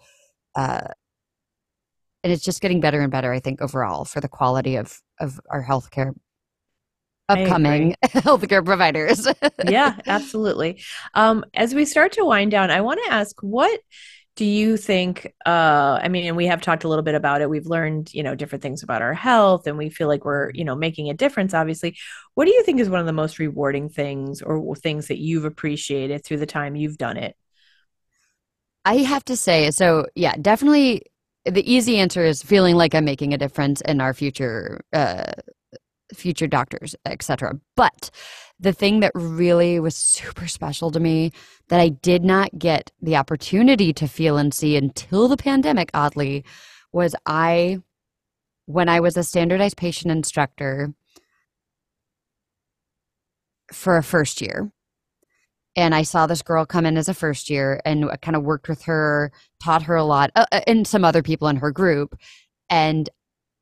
[0.54, 0.88] uh
[2.24, 5.40] and it's just getting better and better i think overall for the quality of of
[5.50, 6.14] our healthcare
[7.28, 9.26] upcoming healthcare providers.
[9.66, 10.82] Yeah, absolutely.
[11.14, 13.80] Um, as we start to wind down, I want to ask what
[14.38, 17.50] do you think uh i mean and we have talked a little bit about it.
[17.50, 20.64] We've learned you know different things about our health and we feel like we're you
[20.64, 21.98] know making a difference obviously.
[22.34, 25.44] What do you think is one of the most rewarding things or things that you've
[25.44, 27.36] appreciated through the time you've done it?
[28.84, 31.02] I have to say so yeah definitely
[31.44, 35.32] the easy answer is feeling like i'm making a difference in our future uh
[36.14, 38.10] future doctors etc but
[38.60, 41.32] the thing that really was super special to me
[41.68, 46.44] that I did not get the opportunity to feel and see until the pandemic, oddly,
[46.92, 47.78] was I,
[48.66, 50.92] when I was a standardized patient instructor
[53.72, 54.72] for a first year,
[55.76, 58.68] and I saw this girl come in as a first year and kind of worked
[58.68, 59.30] with her,
[59.62, 62.18] taught her a lot, uh, uh, and some other people in her group.
[62.68, 63.08] And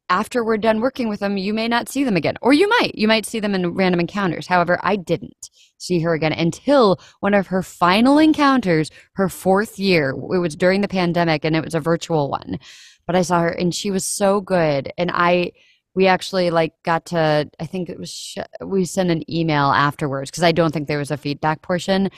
[0.08, 2.36] after we're done working with them, you may not see them again.
[2.40, 2.94] Or you might.
[2.94, 4.46] You might see them in random encounters.
[4.46, 10.10] However, I didn't see her again until one of her final encounters, her fourth year.
[10.10, 12.58] It was during the pandemic and it was a virtual one.
[13.06, 14.92] But I saw her and she was so good.
[14.96, 15.52] And I,
[15.94, 20.44] we actually like got to, I think it was, we sent an email afterwards because
[20.44, 22.10] I don't think there was a feedback portion.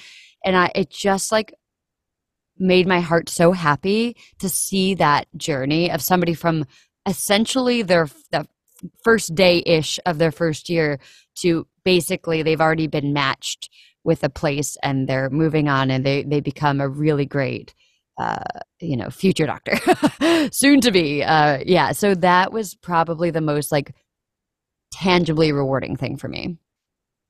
[0.44, 1.54] And I, it just like
[2.58, 6.66] made my heart so happy to see that journey of somebody from
[7.08, 8.46] essentially their the
[9.02, 11.00] first day ish of their first year
[11.34, 13.70] to basically they've already been matched
[14.04, 17.74] with a place and they're moving on and they they become a really great
[18.18, 18.42] uh,
[18.80, 19.78] you know future doctor.
[20.52, 23.94] Soon to be uh, yeah so that was probably the most like
[24.92, 26.58] tangibly rewarding thing for me.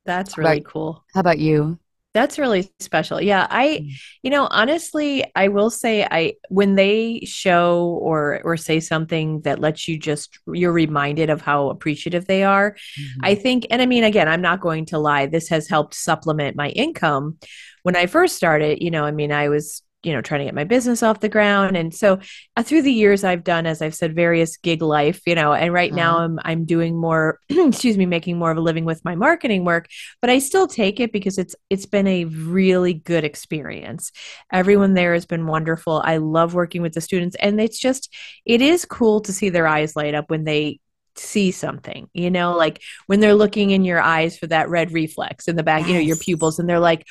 [0.05, 1.05] That's really cool.
[1.15, 1.79] how about you
[2.19, 3.21] that's really special.
[3.21, 3.93] Yeah, I mm.
[4.23, 9.61] you know, honestly, I will say I when they show or or say something that
[9.61, 12.73] lets you just you're reminded of how appreciative they are.
[12.73, 13.21] Mm-hmm.
[13.23, 16.57] I think and I mean again, I'm not going to lie, this has helped supplement
[16.57, 17.39] my income.
[17.85, 20.55] When I first started, you know, I mean, I was you know trying to get
[20.55, 22.19] my business off the ground and so
[22.57, 25.73] uh, through the years i've done as i've said various gig life you know and
[25.73, 26.01] right uh-huh.
[26.01, 29.65] now i'm i'm doing more excuse me making more of a living with my marketing
[29.65, 29.89] work
[30.21, 34.13] but i still take it because it's it's been a really good experience
[34.53, 38.63] everyone there has been wonderful i love working with the students and it's just it
[38.63, 40.79] is cool to see their eyes light up when they
[41.17, 45.49] see something you know like when they're looking in your eyes for that red reflex
[45.49, 45.89] in the back yes.
[45.89, 47.05] you know your pupils and they're like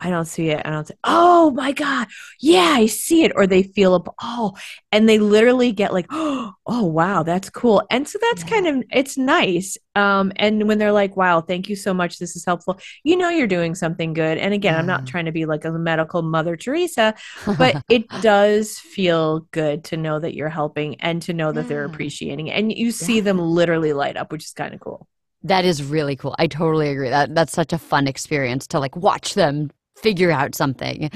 [0.00, 0.62] I don't see it.
[0.64, 2.06] I don't say, oh my God,
[2.40, 3.32] yeah, I see it.
[3.34, 4.56] Or they feel up, oh,
[4.92, 7.82] and they literally get like, oh, wow, that's cool.
[7.90, 8.48] And so that's yeah.
[8.48, 9.76] kind of it's nice.
[9.96, 13.28] Um, and when they're like, wow, thank you so much, this is helpful, you know
[13.28, 14.38] you're doing something good.
[14.38, 14.78] And again, yeah.
[14.78, 17.14] I'm not trying to be like a medical Mother Teresa,
[17.58, 21.68] but it does feel good to know that you're helping and to know that yeah.
[21.68, 22.52] they're appreciating it.
[22.52, 25.08] And you see them literally light up, which is kind of cool.
[25.42, 26.34] That is really cool.
[26.38, 27.10] I totally agree.
[27.10, 29.70] That that's such a fun experience to like watch them
[30.02, 31.10] figure out something.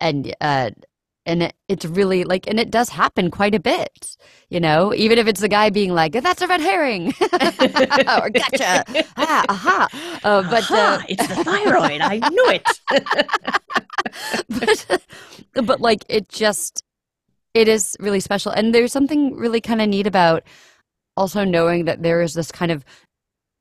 [0.00, 0.70] And uh
[1.24, 4.16] and it, it's really like and it does happen quite a bit
[4.48, 4.94] you know?
[4.94, 7.14] Even if it's the guy being like that's a red herring.
[8.22, 8.84] Or gotcha.
[9.16, 9.88] Ah, aha.
[10.22, 12.00] Uh, but aha, uh, it's the thyroid.
[12.00, 12.80] I knew it.
[14.48, 15.02] But,
[15.66, 16.82] but like it just
[17.54, 18.52] it is really special.
[18.52, 20.44] And there's something really kind of neat about
[21.16, 22.84] also knowing that there is this kind of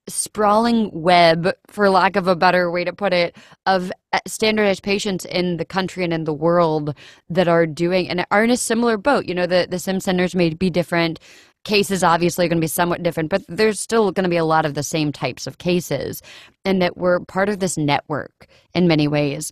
[0.07, 5.25] sprawling web, for lack of a better way to put it, of uh, standardized patients
[5.25, 6.95] in the country and in the world
[7.29, 9.25] that are doing and are in a similar boat.
[9.25, 11.19] You know, the, the SIM centers may be different.
[11.63, 14.45] Cases obviously are going to be somewhat different, but there's still going to be a
[14.45, 16.21] lot of the same types of cases,
[16.63, 19.51] and that we're part of this network in many ways.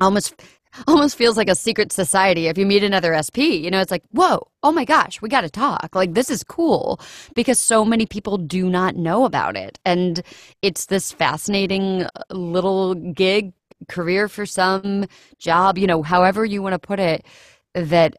[0.00, 0.42] Almost
[0.86, 3.62] almost feels like a secret society if you meet another SP.
[3.62, 5.94] You know, it's like, whoa, oh my gosh, we got to talk.
[5.94, 7.00] Like, this is cool
[7.34, 9.78] because so many people do not know about it.
[9.84, 10.22] And
[10.62, 13.52] it's this fascinating uh, little gig
[13.88, 15.06] career for some
[15.38, 17.26] job, you know, however you want to put it,
[17.74, 18.16] that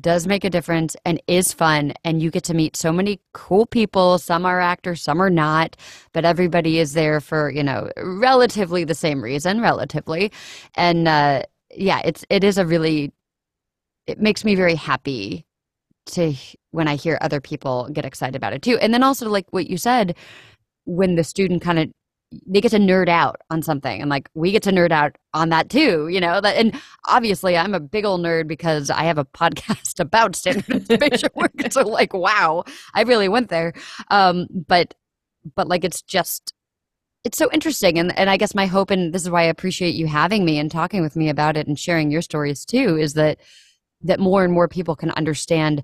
[0.00, 3.64] does make a difference and is fun and you get to meet so many cool
[3.64, 5.76] people some are actors some are not
[6.12, 10.30] but everybody is there for you know relatively the same reason relatively
[10.74, 11.42] and uh
[11.74, 13.12] yeah, it's it is a really
[14.06, 15.44] it makes me very happy
[16.06, 16.34] to
[16.70, 18.78] when I hear other people get excited about it too.
[18.78, 20.16] And then also like what you said
[20.84, 21.90] when the student kind of
[22.46, 25.48] they get to nerd out on something and like we get to nerd out on
[25.48, 26.78] that too you know that and
[27.08, 31.82] obviously i'm a big old nerd because i have a podcast about standardization work so
[31.82, 33.72] like wow i really went there
[34.10, 34.92] um but
[35.54, 36.52] but like it's just
[37.24, 39.94] it's so interesting and, and i guess my hope and this is why i appreciate
[39.94, 43.14] you having me and talking with me about it and sharing your stories too is
[43.14, 43.38] that
[44.02, 45.82] that more and more people can understand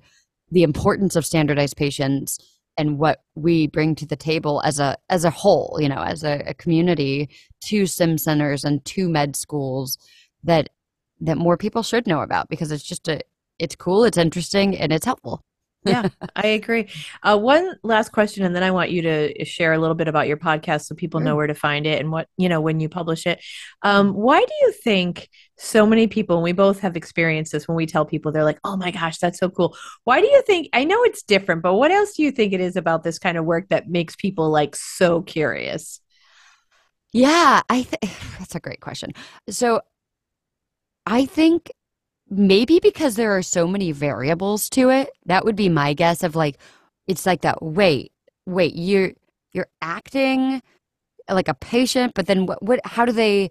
[0.50, 2.38] the importance of standardized patients
[2.76, 6.22] and what we bring to the table as a as a whole you know as
[6.24, 7.28] a, a community
[7.60, 9.98] to sim centers and to med schools
[10.42, 10.68] that
[11.20, 13.20] that more people should know about because it's just a
[13.58, 15.44] it's cool, it's interesting, and it's helpful.
[15.84, 16.88] Yeah, I agree.
[17.22, 20.28] Uh, one last question, and then I want you to share a little bit about
[20.28, 22.88] your podcast so people know where to find it and what you know when you
[22.88, 23.42] publish it.
[23.82, 27.76] Um, why do you think so many people, and we both have experienced this when
[27.76, 30.68] we tell people, they're like, "Oh my gosh, that's so cool." Why do you think?
[30.72, 33.38] I know it's different, but what else do you think it is about this kind
[33.38, 36.00] of work that makes people like so curious?
[37.12, 38.02] Yeah, I think
[38.38, 39.12] that's a great question.
[39.48, 39.82] So,
[41.06, 41.70] I think
[42.38, 46.36] maybe because there are so many variables to it that would be my guess of
[46.36, 46.58] like
[47.06, 48.12] it's like that wait
[48.46, 49.12] wait you're
[49.52, 50.62] you're acting
[51.30, 53.50] like a patient but then what, what how do they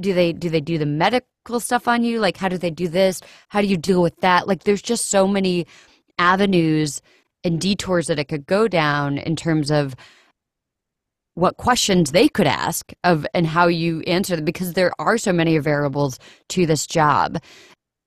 [0.00, 2.20] do they do they do the medical stuff on you?
[2.20, 3.20] Like how do they do this?
[3.48, 4.46] How do you deal with that?
[4.46, 5.66] Like there's just so many
[6.18, 7.00] avenues
[7.44, 9.94] and detours that it could go down in terms of
[11.34, 15.32] what questions they could ask of and how you answer them because there are so
[15.32, 17.38] many variables to this job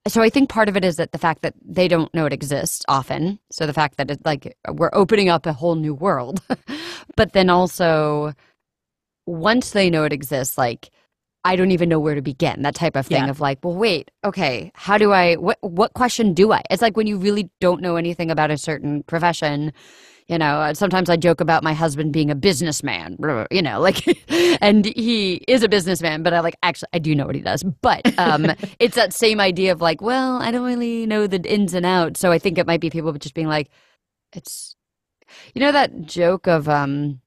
[0.08, 2.34] so I think part of it is that the fact that they don't know it
[2.34, 3.40] exists often.
[3.52, 6.42] So the fact that it's like we're opening up a whole new world.
[7.16, 8.34] but then also
[9.26, 10.90] once they know it exists, like
[11.46, 12.62] I don't even know where to begin.
[12.62, 13.30] That type of thing yeah.
[13.30, 16.62] of like, well, wait, okay, how do I what what question do I?
[16.70, 19.72] It's like when you really don't know anything about a certain profession
[20.28, 23.18] you know uh, sometimes i joke about my husband being a businessman
[23.52, 24.06] you know like
[24.62, 27.64] and he is a businessman but i like actually i do know what he does.
[27.64, 28.48] But um
[28.80, 32.20] it's that same idea of like well i don't really know the ins and outs.
[32.20, 33.70] So i think it might be people just being like
[34.34, 34.76] it's
[35.54, 37.22] you know that joke of um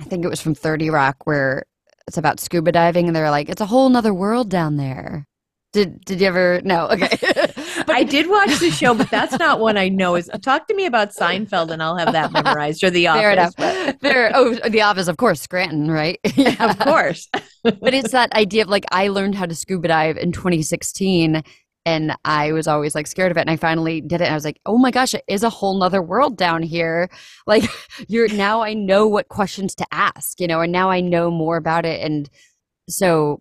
[0.00, 1.64] i think it was from 30 rock where
[2.06, 5.26] it's about scuba diving and they're like it's a whole nother world down there.
[5.72, 7.08] Did did you ever no okay
[7.88, 10.14] I did watch the show, but that's not one I know.
[10.16, 12.82] Is talk to me about Seinfeld, and I'll have that memorized.
[12.84, 13.20] Or The Office.
[13.20, 14.00] Fair enough.
[14.00, 14.32] Fair.
[14.34, 16.18] Oh, The Office, of course, Scranton, right?
[16.34, 17.28] yeah, of course.
[17.62, 21.42] but it's that idea of like I learned how to scuba dive in 2016,
[21.86, 23.42] and I was always like scared of it.
[23.42, 24.24] And I finally did it.
[24.24, 27.10] And I was like, oh my gosh, it is a whole nother world down here.
[27.46, 27.64] Like
[28.08, 31.56] you're now I know what questions to ask, you know, and now I know more
[31.56, 32.00] about it.
[32.04, 32.28] And
[32.88, 33.40] so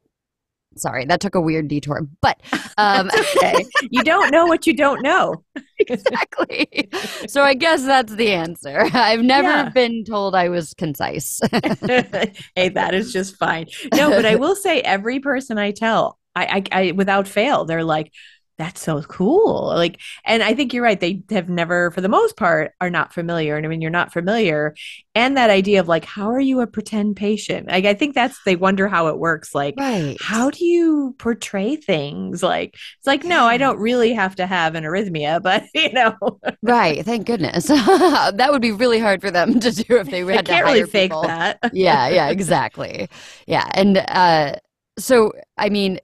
[0.80, 2.40] sorry, that took a weird detour, but
[2.78, 3.66] um, okay.
[3.90, 5.44] you don't know what you don't know.
[5.80, 6.90] exactly.
[7.28, 8.90] So I guess that's the answer.
[8.94, 9.70] I've never yeah.
[9.70, 11.40] been told I was concise.
[11.52, 13.68] hey, that is just fine.
[13.94, 17.84] No, but I will say every person I tell, I, I, I without fail, they're
[17.84, 18.12] like,
[18.60, 19.68] that's so cool.
[19.68, 21.00] Like, and I think you're right.
[21.00, 23.56] They have never, for the most part, are not familiar.
[23.56, 24.76] And I mean, you're not familiar.
[25.16, 27.70] And that idea of like, how are you a pretend patient?
[27.70, 29.56] Like, I think that's, they wonder how it works.
[29.56, 30.18] Like, right.
[30.20, 32.44] how do you portray things?
[32.44, 36.16] Like, it's like, no, I don't really have to have an arrhythmia, but you know.
[36.62, 37.06] right.
[37.06, 37.68] Thank goodness.
[37.68, 40.84] that would be really hard for them to do if they had to can't really
[40.84, 41.24] fake people.
[41.24, 41.60] that.
[41.74, 42.10] yeah.
[42.10, 42.30] Yeah.
[42.40, 43.10] Exactly.
[43.48, 43.70] Yeah.
[43.74, 44.56] And, uh,
[44.98, 46.00] so, I mean,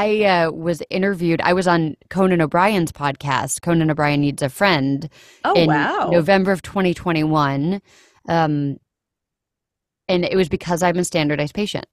[0.00, 1.42] I uh, was interviewed.
[1.42, 3.60] I was on Conan O'Brien's podcast.
[3.60, 5.10] Conan O'Brien needs a friend.
[5.44, 6.08] Oh in wow!
[6.10, 7.82] November of 2021,
[8.26, 8.78] um,
[10.08, 11.84] and it was because I'm a standardized patient.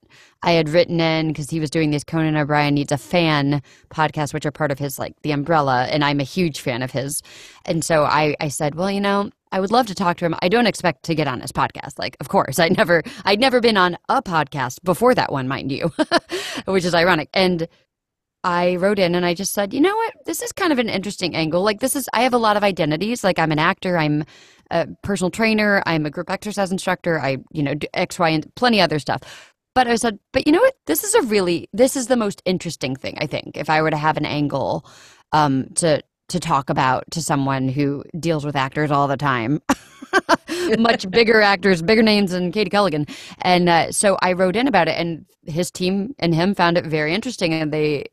[0.42, 4.34] I had written in because he was doing these Conan O'Brien needs a fan podcast,
[4.34, 7.22] which are part of his like the umbrella, and I'm a huge fan of his.
[7.66, 10.36] And so I, I said, well, you know, I would love to talk to him.
[10.42, 12.00] I don't expect to get on his podcast.
[12.00, 15.74] Like, of course, I never, I'd never been on a podcast before that one, mind
[15.74, 15.92] you,
[16.66, 17.30] which is ironic.
[17.34, 17.68] And
[18.48, 20.14] I wrote in and I just said, you know what?
[20.26, 21.64] This is kind of an interesting angle.
[21.64, 23.22] Like, this is, I have a lot of identities.
[23.22, 24.24] Like, I'm an actor, I'm
[24.72, 28.56] a personal trainer, I'm a group exercise instructor, I, you know, do X, Y, and
[28.56, 29.54] plenty other stuff.
[29.76, 30.76] But I said, but you know what?
[30.86, 33.92] This is a really, this is the most interesting thing, I think, if I were
[33.92, 34.90] to have an angle
[35.34, 39.62] um, to, to talk about to someone who deals with actors all the time.
[40.80, 43.10] much bigger actors, bigger names than Katie Culligan.
[43.42, 46.86] And uh, so I wrote in about it, and his team and him found it
[46.86, 48.06] very interesting, and they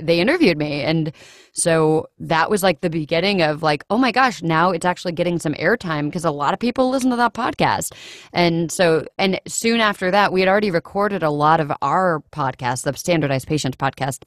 [0.00, 1.12] they interviewed me, and
[1.52, 5.38] so that was like the beginning of like, oh my gosh, now it's actually getting
[5.38, 7.92] some airtime because a lot of people listen to that podcast,
[8.32, 12.84] and so and soon after that, we had already recorded a lot of our podcast,
[12.84, 14.24] the Standardized Patients podcast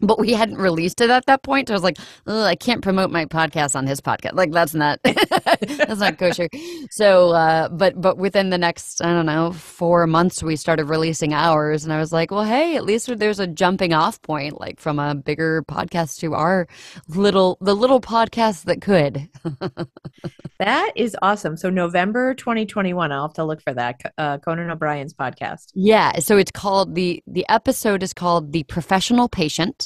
[0.00, 1.68] but we hadn't released it at that point.
[1.68, 4.34] So I was like, I can't promote my podcast on his podcast.
[4.34, 6.48] Like that's not that's not kosher.
[6.90, 11.32] So, uh, but but within the next I don't know four months, we started releasing
[11.32, 14.80] ours, and I was like, well, hey, at least there's a jumping off point, like
[14.80, 16.68] from a bigger podcast to our
[17.08, 19.28] little the little podcast that could.
[20.58, 21.56] that is awesome.
[21.56, 24.00] So November 2021, I'll have to look for that.
[24.18, 25.66] Uh, Conan O'Brien's podcast.
[25.74, 26.18] Yeah.
[26.18, 29.85] So it's called the the episode is called the Professional Patient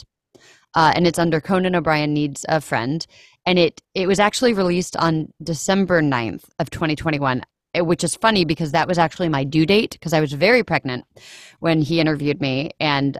[0.74, 3.06] uh, and it's under Conan O'Brien Needs a Friend.
[3.46, 7.42] And it it was actually released on December 9th of 2021,
[7.74, 10.62] eh, which is funny because that was actually my due date because I was very
[10.62, 11.04] pregnant
[11.60, 12.70] when he interviewed me.
[12.78, 13.18] And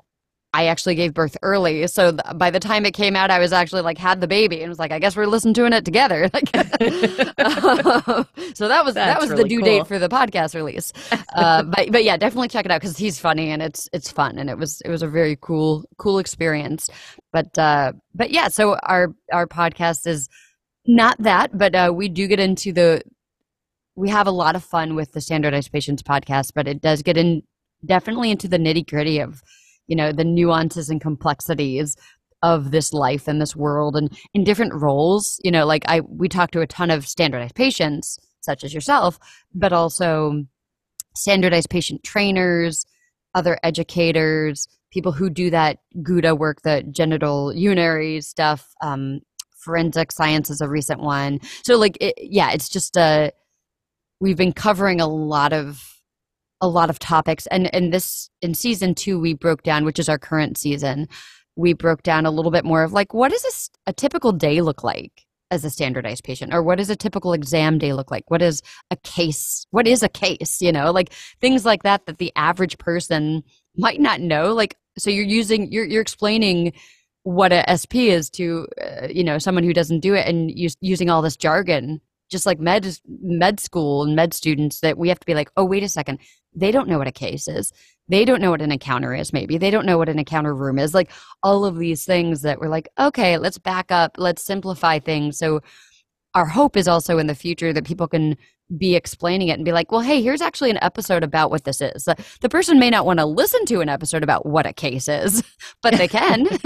[0.52, 1.86] I actually gave birth early.
[1.86, 4.62] So th- by the time it came out, I was actually like had the baby
[4.62, 6.28] and was like, I guess we're listening to it together.
[6.40, 6.48] Like,
[8.54, 9.64] so that was That's that was really the due cool.
[9.64, 10.92] date for the podcast release.
[11.34, 14.38] Uh, but but yeah, definitely check it out because he's funny and it's it's fun
[14.38, 16.90] and it was it was a very cool cool experience.
[17.32, 20.28] But uh, but yeah, so our our podcast is
[20.86, 23.03] not that, but uh, we do get into the
[23.96, 27.16] we have a lot of fun with the standardized patients podcast, but it does get
[27.16, 27.42] in
[27.84, 29.42] definitely into the nitty gritty of
[29.91, 31.97] you know the nuances and complexities
[32.43, 36.28] of this life and this world and in different roles you know like i we
[36.28, 39.18] talk to a ton of standardized patients such as yourself
[39.55, 40.45] but also
[41.14, 42.86] standardized patient trainers
[43.34, 49.20] other educators people who do that GUTA work the genital urinary stuff um,
[49.61, 51.41] forensic science is a recent one.
[51.62, 53.30] So like it, yeah it's just a uh,
[54.20, 55.99] we've been covering a lot of
[56.61, 57.46] a lot of topics.
[57.48, 61.08] And in this in season two we broke down which is our current season
[61.56, 64.61] we broke down a little bit more of like what does a, a typical day
[64.61, 66.54] look like as a standardized patient?
[66.54, 68.30] Or what does a typical exam day look like?
[68.30, 70.90] What is a case what is a case you know?
[70.90, 73.42] Like things like that that the average person
[73.76, 74.52] might not know.
[74.52, 76.72] Like so you're using you're, you're explaining
[77.22, 80.74] what a sp is to uh, you know someone who doesn't do it and use,
[80.80, 82.00] using all this jargon
[82.30, 85.64] just like med med school and med students that we have to be like, oh,
[85.64, 86.18] wait a second,
[86.55, 87.72] they don't know what a case is.
[88.09, 89.57] They don't know what an encounter is, maybe.
[89.57, 90.94] They don't know what an encounter room is.
[90.94, 91.11] Like
[91.42, 95.38] all of these things that we're like, okay, let's back up, let's simplify things.
[95.38, 95.61] So
[96.34, 98.36] our hope is also in the future that people can
[98.76, 101.80] be explaining it and be like, well, hey, here's actually an episode about what this
[101.80, 102.09] is.
[102.40, 105.42] The person may not want to listen to an episode about what a case is,
[105.82, 106.44] but they can.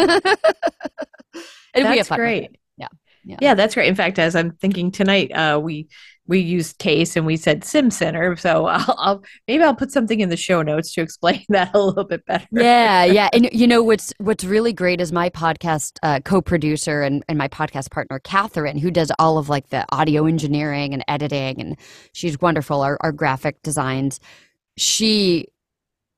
[1.74, 2.58] That's great.
[2.76, 2.88] Yeah
[3.24, 3.36] yeah.
[3.40, 5.88] yeah that's great in fact as i'm thinking tonight uh, we
[6.26, 8.36] we used case and we said sim center.
[8.36, 11.80] So I'll, I'll, maybe i'll put something in the show notes to explain that a
[11.80, 12.46] little bit better.
[12.50, 13.28] Yeah yeah.
[13.32, 17.48] And you know what's what's really great is my podcast uh, co-producer and, and my
[17.48, 21.76] podcast partner catherine who does all of like the audio engineering and editing and
[22.12, 24.20] she's wonderful our, our graphic designs.
[24.76, 25.48] She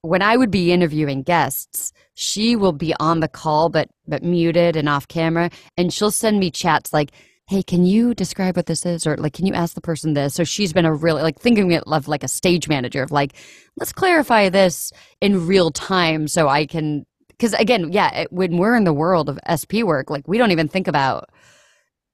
[0.02, 4.76] when I would be interviewing guests, she will be on the call but but muted
[4.76, 7.10] and off camera, and she'll send me chats like,
[7.48, 10.34] "Hey, can you describe what this is?" or like, "Can you ask the person this?"
[10.34, 13.34] So she's been a really like thinking of like a stage manager of like,
[13.78, 18.76] let's clarify this in real time so I can because again, yeah, it, when we're
[18.76, 21.30] in the world of SP work, like we don't even think about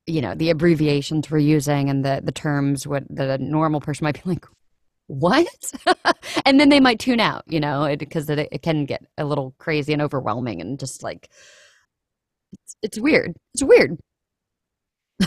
[0.06, 4.22] you know the abbreviations we're using and the the terms what the normal person might
[4.22, 4.46] be like
[5.06, 5.72] what?
[6.46, 9.24] and then they might tune out, you know, because it, it, it, can get a
[9.24, 11.28] little crazy and overwhelming and just like,
[12.52, 13.34] it's, it's weird.
[13.54, 13.98] It's weird.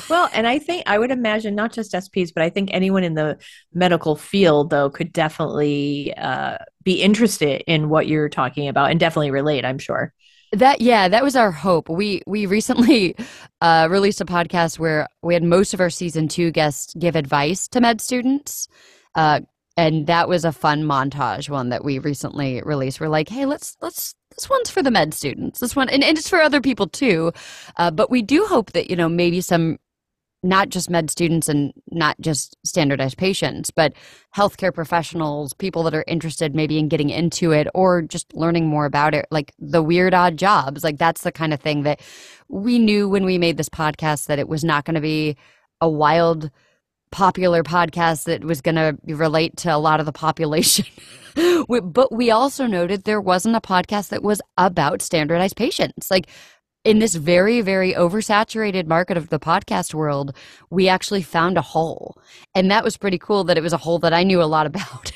[0.10, 3.14] Well, and I think I would imagine not just SPs, but I think anyone in
[3.14, 3.38] the
[3.74, 9.32] medical field, though, could definitely uh, be interested in what you're talking about and definitely
[9.32, 9.66] relate.
[9.66, 10.14] I'm sure.
[10.52, 11.89] That yeah, that was our hope.
[11.89, 13.16] We we recently
[13.62, 17.68] uh, released a podcast where we had most of our season two guests give advice
[17.70, 18.68] to med students.
[19.16, 19.41] Uh,
[19.78, 23.76] and that was a fun montage one that we recently released we're like hey let's
[23.82, 26.88] let's this one's for the med students this one and, and it's for other people
[26.88, 27.32] too
[27.78, 29.78] uh, but we do hope that you know maybe some
[30.46, 33.93] not just med students and not just standardized patients but
[34.36, 38.86] healthcare professionals people that are interested maybe in getting into it or just learning more
[38.86, 42.00] about it like the weird odd jobs like that's the kind of thing that
[42.48, 45.36] we knew when we made this podcast that it was not going to be
[45.82, 46.52] a wild
[47.12, 50.86] popular podcast that was going to relate to a lot of the population.
[51.68, 56.12] but we also noted there wasn't a podcast that was about standardized patients.
[56.12, 56.28] Like
[56.86, 60.36] in this very, very oversaturated market of the podcast world,
[60.69, 62.15] we actually found a hole.
[62.53, 64.67] And that was pretty cool that it was a hole that I knew a lot
[64.67, 65.11] about.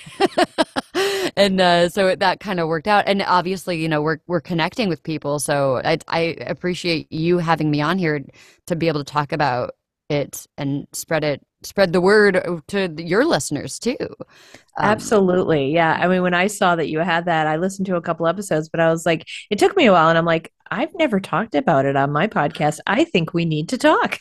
[1.38, 3.03] and uh, so that kind of worked out.
[3.07, 5.38] And obviously, you know, we're, we're connecting with people.
[5.38, 8.26] So I, I appreciate you having me on here
[8.65, 9.76] to be able to talk about
[10.09, 13.97] it and spread it spread the word to your listeners too.
[13.99, 15.74] Um, Absolutely.
[15.74, 15.97] Yeah.
[15.99, 18.70] I mean, when I saw that you had that, I listened to a couple episodes,
[18.70, 21.55] but I was like, it took me a while and I'm like, I've never talked
[21.55, 22.80] about it on my podcast.
[22.88, 24.18] I think we need to talk.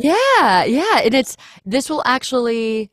[0.00, 0.64] yeah.
[0.64, 1.00] Yeah.
[1.04, 2.90] And it's, this will actually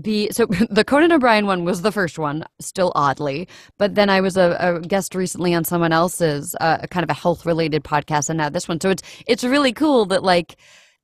[0.00, 4.20] be so the Conan O'Brien one was the first one, still oddly, but then I
[4.20, 8.28] was a, a guest recently on someone else's uh, kind of a health related podcast,
[8.30, 8.80] and now this one.
[8.80, 10.56] So it's it's really cool that like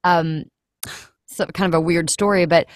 [0.05, 0.45] um
[1.37, 2.67] so kind of a weird story, but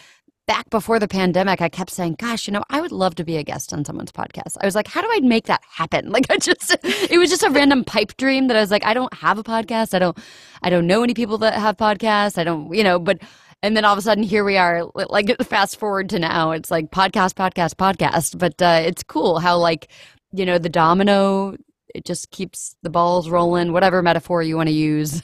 [0.47, 3.37] back before the pandemic, I kept saying, gosh, you know, I would love to be
[3.37, 4.57] a guest on someone's podcast.
[4.61, 6.11] I was like, how do I make that happen?
[6.11, 8.93] Like I just it was just a random pipe dream that I was like, I
[8.93, 9.95] don't have a podcast.
[9.95, 10.19] I don't
[10.63, 12.37] I don't know any people that have podcasts.
[12.37, 13.21] I don't, you know, but
[13.63, 16.71] and then all of a sudden here we are like fast forward to now it's
[16.71, 19.89] like podcast podcast podcast but uh, it's cool how like
[20.33, 21.57] you know the domino
[21.95, 23.73] it just keeps the balls rolling.
[23.73, 25.23] Whatever metaphor you want to use.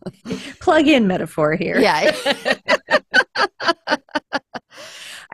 [0.60, 1.78] Plug in metaphor here.
[1.78, 2.14] Yeah.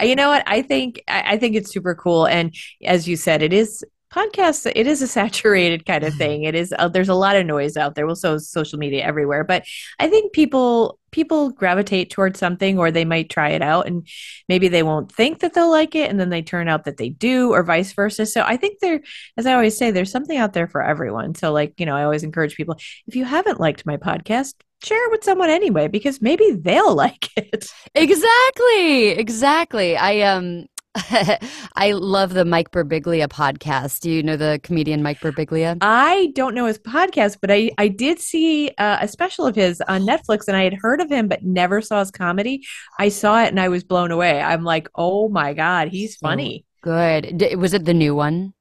[0.02, 0.42] you know what?
[0.46, 2.54] I think I think it's super cool, and
[2.84, 3.84] as you said, it is
[4.14, 6.44] podcasts it is a saturated kind of thing.
[6.44, 8.06] It is uh, there's a lot of noise out there.
[8.06, 9.44] Well so social media everywhere.
[9.44, 9.64] But
[9.98, 14.06] i think people people gravitate towards something or they might try it out and
[14.48, 17.08] maybe they won't think that they'll like it and then they turn out that they
[17.08, 18.26] do or vice versa.
[18.26, 19.00] So i think there
[19.36, 21.34] as i always say there's something out there for everyone.
[21.34, 25.06] So like you know i always encourage people if you haven't liked my podcast share
[25.06, 27.66] it with someone anyway because maybe they'll like it.
[27.94, 29.96] Exactly exactly.
[29.96, 30.66] I um
[31.74, 34.00] I love the Mike Birbiglia podcast.
[34.00, 35.78] Do you know the comedian Mike Birbiglia?
[35.80, 39.80] I don't know his podcast, but I, I did see uh, a special of his
[39.88, 42.64] on Netflix and I had heard of him, but never saw his comedy.
[42.98, 44.40] I saw it and I was blown away.
[44.40, 46.64] I'm like, oh my God, he's funny.
[46.80, 47.38] good.
[47.38, 48.54] D- was it the new one?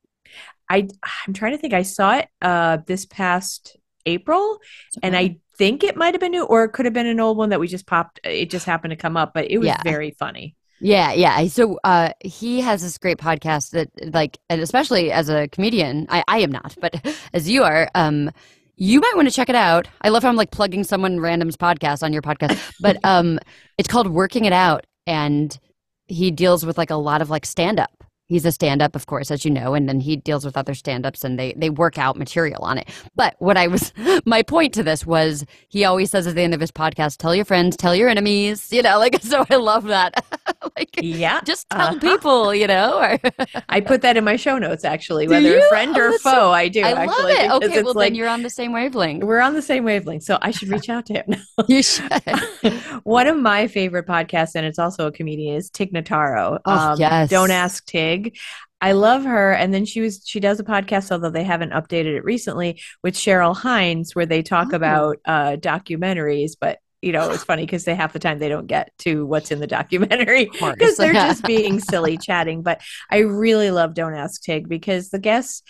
[0.69, 0.87] I,
[1.27, 1.73] I'm trying to think.
[1.73, 3.77] I saw it uh, this past
[4.07, 4.57] April
[5.03, 7.37] and I think it might have been new or it could have been an old
[7.37, 8.19] one that we just popped.
[8.23, 9.81] It just happened to come up, but it was yeah.
[9.83, 10.55] very funny.
[10.83, 11.47] Yeah, yeah.
[11.47, 16.25] So uh, he has this great podcast that, like, and especially as a comedian, I,
[16.27, 16.93] I am not, but
[17.33, 18.31] as you are, um,
[18.75, 19.87] you might want to check it out.
[20.01, 23.39] I love how I'm like plugging someone random's podcast on your podcast, but um,
[23.77, 25.57] it's called Working It Out, and
[26.07, 29.29] he deals with like a lot of like stand up he's a stand-up of course
[29.31, 32.17] as you know and then he deals with other stand-ups and they they work out
[32.17, 33.93] material on it but what i was
[34.25, 37.35] my point to this was he always says at the end of his podcast tell
[37.35, 40.25] your friends tell your enemies you know like so i love that
[40.77, 41.99] like yeah just tell uh-huh.
[41.99, 43.17] people you know
[43.69, 46.67] i put that in my show notes actually whether friend or oh, foe so, i
[46.67, 49.39] do i actually, love it okay well like, then you're on the same wavelength we're
[49.39, 51.35] on the same wavelength so i should reach out to him
[51.67, 52.11] you should
[53.03, 56.99] one of my favorite podcasts and it's also a comedian is tig notaro oh, um,
[56.99, 57.29] yes.
[57.29, 58.37] don't ask tig.
[58.81, 59.53] I love her.
[59.53, 63.15] And then she was she does a podcast, although they haven't updated it recently, with
[63.15, 64.75] Cheryl Hines, where they talk oh.
[64.75, 66.57] about uh, documentaries.
[66.59, 69.51] But you know, it's funny because they half the time they don't get to what's
[69.51, 72.63] in the documentary because they're just being silly chatting.
[72.63, 72.81] But
[73.11, 75.63] I really love Don't Ask Tig because the guests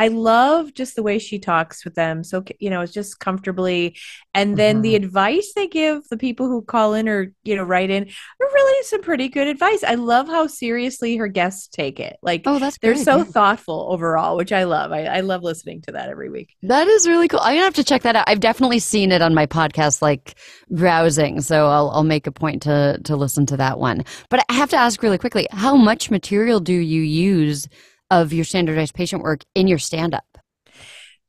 [0.00, 2.24] I love just the way she talks with them.
[2.24, 3.98] So, you know, it's just comfortably.
[4.32, 4.82] And then mm-hmm.
[4.82, 8.46] the advice they give the people who call in or, you know, write in are
[8.54, 9.84] really some pretty good advice.
[9.84, 12.16] I love how seriously her guests take it.
[12.22, 13.04] Like, oh, that's they're great.
[13.04, 14.90] so thoughtful overall, which I love.
[14.90, 16.56] I, I love listening to that every week.
[16.62, 17.40] That is really cool.
[17.40, 18.24] I'm going to have to check that out.
[18.26, 20.34] I've definitely seen it on my podcast, like
[20.70, 21.42] browsing.
[21.42, 24.06] So I'll, I'll make a point to, to listen to that one.
[24.30, 27.68] But I have to ask really quickly how much material do you use?
[28.10, 30.39] Of your standardized patient work in your stand up?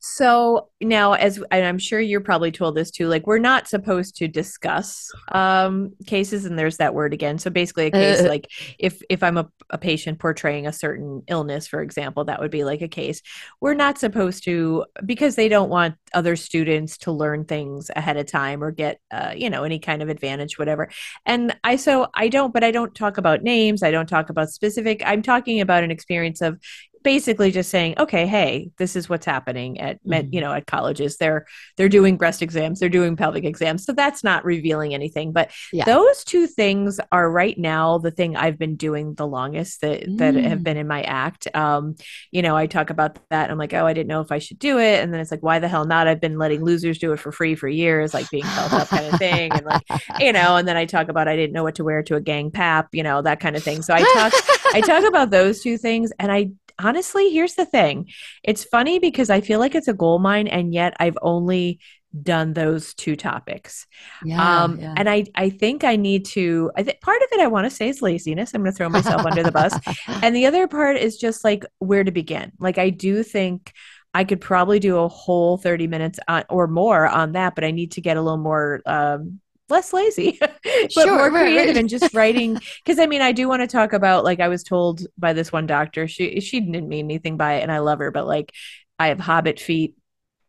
[0.04, 4.28] So now, as I'm sure you're probably told this too, like we're not supposed to
[4.28, 7.38] discuss um, cases, and there's that word again.
[7.38, 8.50] So basically, a case uh, like
[8.80, 12.64] if if I'm a, a patient portraying a certain illness, for example, that would be
[12.64, 13.22] like a case.
[13.60, 18.26] We're not supposed to because they don't want other students to learn things ahead of
[18.26, 20.90] time or get uh, you know any kind of advantage, whatever.
[21.28, 23.84] And I so I don't, but I don't talk about names.
[23.84, 25.04] I don't talk about specific.
[25.06, 26.60] I'm talking about an experience of
[27.04, 30.36] basically just saying okay hey this is what's happening at med, mm-hmm.
[30.36, 31.18] you know at colleges.
[31.18, 31.46] They're
[31.78, 32.80] they're doing breast exams.
[32.80, 33.86] They're doing pelvic exams.
[33.86, 35.32] So that's not revealing anything.
[35.32, 35.86] But yeah.
[35.86, 40.36] those two things are right now the thing i've been doing the longest that that
[40.36, 40.64] have mm.
[40.64, 41.48] been in my act.
[41.56, 41.96] Um
[42.32, 43.52] you know i talk about that.
[43.52, 45.02] I'm like oh i didn't know if i should do it.
[45.02, 46.08] And then it's like why the hell not?
[46.08, 49.06] I've been letting losers do it for free for years like being felt up kind
[49.06, 49.52] of thing.
[49.52, 49.84] And like
[50.20, 52.22] you know and then i talk about i didn't know what to wear to a
[52.22, 53.82] gang pap you know that kind of thing.
[53.82, 54.34] So i talk
[54.74, 56.52] i talk about those two things and i
[56.84, 58.10] honestly, here's the thing.
[58.44, 61.80] It's funny because I feel like it's a gold mine, and yet I've only
[62.24, 63.88] done those two topics.
[64.26, 64.94] Yeah, um, yeah.
[64.98, 67.76] And I, I think I need to, I think part of it I want to
[67.76, 68.54] say is laziness.
[68.54, 69.74] I'm going to throw myself under the bus.
[70.22, 72.52] And the other part is just like where to begin.
[72.60, 73.72] Like, I do think
[74.14, 77.72] I could probably do a whole 30 minutes on, or more on that, but I
[77.72, 79.40] need to get a little more um,
[79.72, 81.78] less lazy, but sure, more creative right.
[81.78, 82.60] and just writing.
[82.84, 85.52] Because I mean, I do want to talk about like I was told by this
[85.52, 86.08] one doctor.
[86.08, 88.54] She she didn't mean anything by it, and I love her, but like
[89.00, 89.96] I have hobbit feet.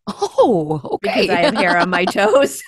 [0.06, 1.22] Oh, okay.
[1.22, 2.62] Because I have hair on my toes.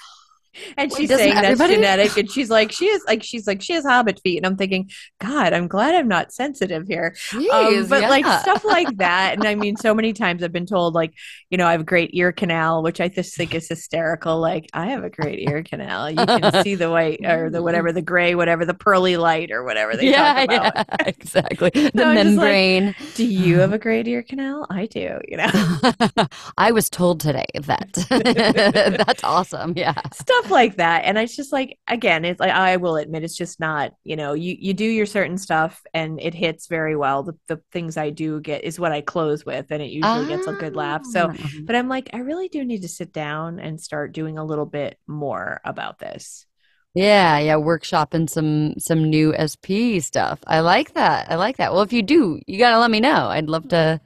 [0.77, 3.73] And Wait, she's saying that's genetic and she's like she is like she's like she
[3.73, 4.39] has hobbit feet.
[4.39, 4.91] And i'm thinking
[5.21, 7.15] god i'm glad i'm not sensitive here.
[7.31, 8.09] Jeez, um, but yeah.
[8.09, 9.35] like stuff like that.
[9.35, 11.15] And i mean so many times i've been told like
[11.51, 14.39] you know i have a great ear canal which i just think is hysterical.
[14.39, 16.11] Like i have a great ear canal.
[16.11, 19.65] You can see the white or the whatever the gray whatever the pearly light or
[19.65, 20.75] whatever they yeah, talk about.
[20.77, 21.71] yeah, exactly.
[21.71, 24.67] The so membrane like, do you have a great ear canal?
[24.71, 25.51] I do you know?
[26.59, 27.93] I was told today that.
[29.07, 29.95] That's awesome yeah.
[30.13, 31.05] Stuff stuff like that.
[31.05, 34.33] And it's just like, again, it's like, I will admit, it's just not, you know,
[34.35, 37.23] you, you do your certain stuff and it hits very well.
[37.23, 40.47] The, the things I do get is what I close with, and it usually gets
[40.47, 41.05] a good laugh.
[41.05, 41.49] So, Ah.
[41.65, 44.67] but I'm like, I really do need to sit down and start doing a little
[44.67, 46.47] bit more about this.
[46.95, 50.39] Yeah, yeah, workshopping some some new SP stuff.
[50.47, 51.31] I like that.
[51.31, 51.73] I like that.
[51.73, 53.27] Well, if you do, you gotta let me know.
[53.29, 54.01] I'd love to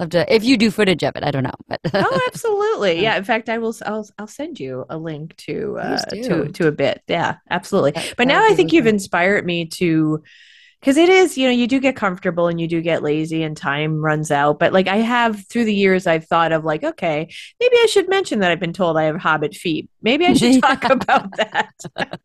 [0.00, 1.22] love to if you do footage of it.
[1.24, 3.00] I don't know, but Oh, absolutely.
[3.02, 3.16] Yeah.
[3.16, 3.74] In fact, I will.
[3.86, 4.08] I'll.
[4.18, 7.02] I'll send you a link to uh, to to a bit.
[7.06, 7.92] Yeah, absolutely.
[7.92, 10.22] That- But now I think you've inspired me to,
[10.80, 11.36] because it is.
[11.38, 14.58] You know, you do get comfortable and you do get lazy and time runs out.
[14.58, 17.28] But like I have through the years, I've thought of like, okay,
[17.60, 19.88] maybe I should mention that I've been told I have hobbit feet.
[20.02, 21.74] Maybe I should talk about that.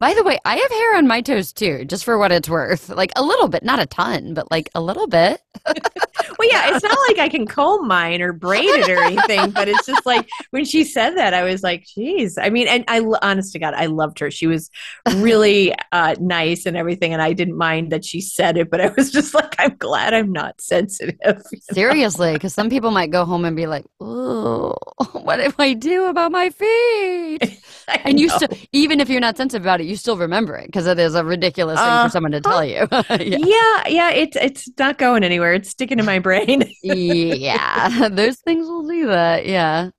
[0.00, 2.88] By the way, I have hair on my toes too, just for what it's worth.
[2.88, 5.42] Like a little bit, not a ton, but like a little bit.
[6.38, 9.68] Well, yeah, it's not like I can comb mine or braid it or anything, but
[9.68, 12.38] it's just like when she said that, I was like, geez.
[12.38, 14.30] I mean, and I, honest to God, I loved her.
[14.30, 14.70] She was
[15.16, 18.88] really uh, nice and everything, and I didn't mind that she said it, but I
[18.96, 21.42] was just like, I'm glad I'm not sensitive.
[21.72, 24.76] Seriously, because some people might go home and be like, "Oh,
[25.12, 27.60] what do I do about my feet?"
[28.04, 30.86] And you still, even if you're not sensitive about it, you still remember it because
[30.86, 32.86] it is a ridiculous thing Uh, for someone to tell you.
[32.92, 33.16] yeah.
[33.18, 35.52] yeah, yeah, it's it's not going anywhere.
[35.52, 36.64] It's sticking in my brain.
[36.82, 39.44] yeah, those things will do that.
[39.46, 39.90] Yeah.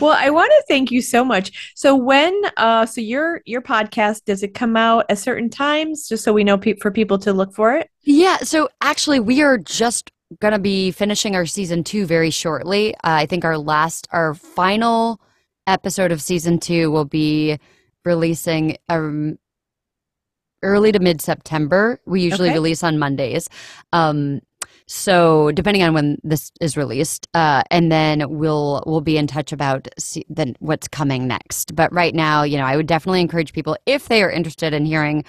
[0.00, 1.72] well, I want to thank you so much.
[1.74, 6.24] So when uh so your your podcast does it come out at certain times just
[6.24, 7.90] so we know pe- for people to look for it?
[8.02, 12.94] Yeah, so actually, we are just going to be finishing our season two very shortly.
[12.96, 15.20] Uh, I think our last, our final
[15.66, 17.58] episode of season two will be
[18.06, 19.38] releasing um,
[20.62, 22.00] early to mid September.
[22.06, 22.54] We usually Okay.
[22.54, 23.50] release on Mondays.
[23.92, 24.42] Um,
[24.88, 29.52] so depending on when this is released, uh, and then we'll we'll be in touch
[29.52, 31.76] about see, then what's coming next.
[31.76, 34.86] But right now, you know, I would definitely encourage people if they are interested in
[34.86, 35.24] hearing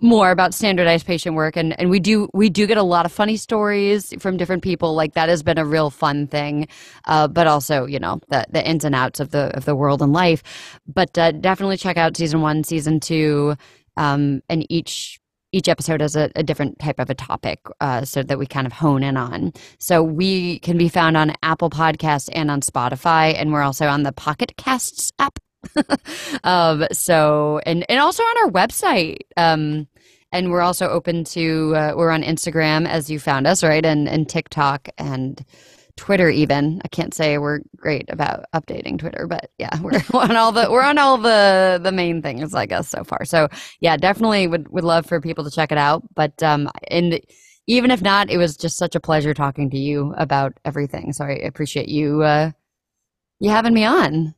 [0.00, 3.12] more about standardized patient work and and we do we do get a lot of
[3.12, 4.94] funny stories from different people.
[4.94, 6.68] Like that has been a real fun thing
[7.06, 10.02] uh, but also you know the the ins and outs of the of the world
[10.02, 10.42] and life.
[10.86, 13.56] But uh, definitely check out season one season two
[13.96, 15.20] um, and each
[15.52, 18.66] each episode has a, a different type of a topic uh, so that we kind
[18.66, 19.52] of hone in on.
[19.78, 24.02] So we can be found on apple podcast and on spotify and we're also on
[24.02, 25.38] the pocket casts app
[26.44, 29.18] um, so and and also on our website.
[29.36, 29.88] Um,
[30.32, 33.84] and we're also open to uh, we're on Instagram as you found us, right?
[33.84, 35.44] And and TikTok and
[35.96, 36.80] Twitter even.
[36.84, 40.82] I can't say we're great about updating Twitter, but yeah, we're on all the we're
[40.82, 43.24] on all the the main things, I guess, so far.
[43.24, 43.48] So
[43.80, 46.02] yeah, definitely would would love for people to check it out.
[46.14, 47.20] But um and
[47.66, 51.12] even if not, it was just such a pleasure talking to you about everything.
[51.12, 52.50] So I appreciate you uh
[53.40, 54.34] you having me on.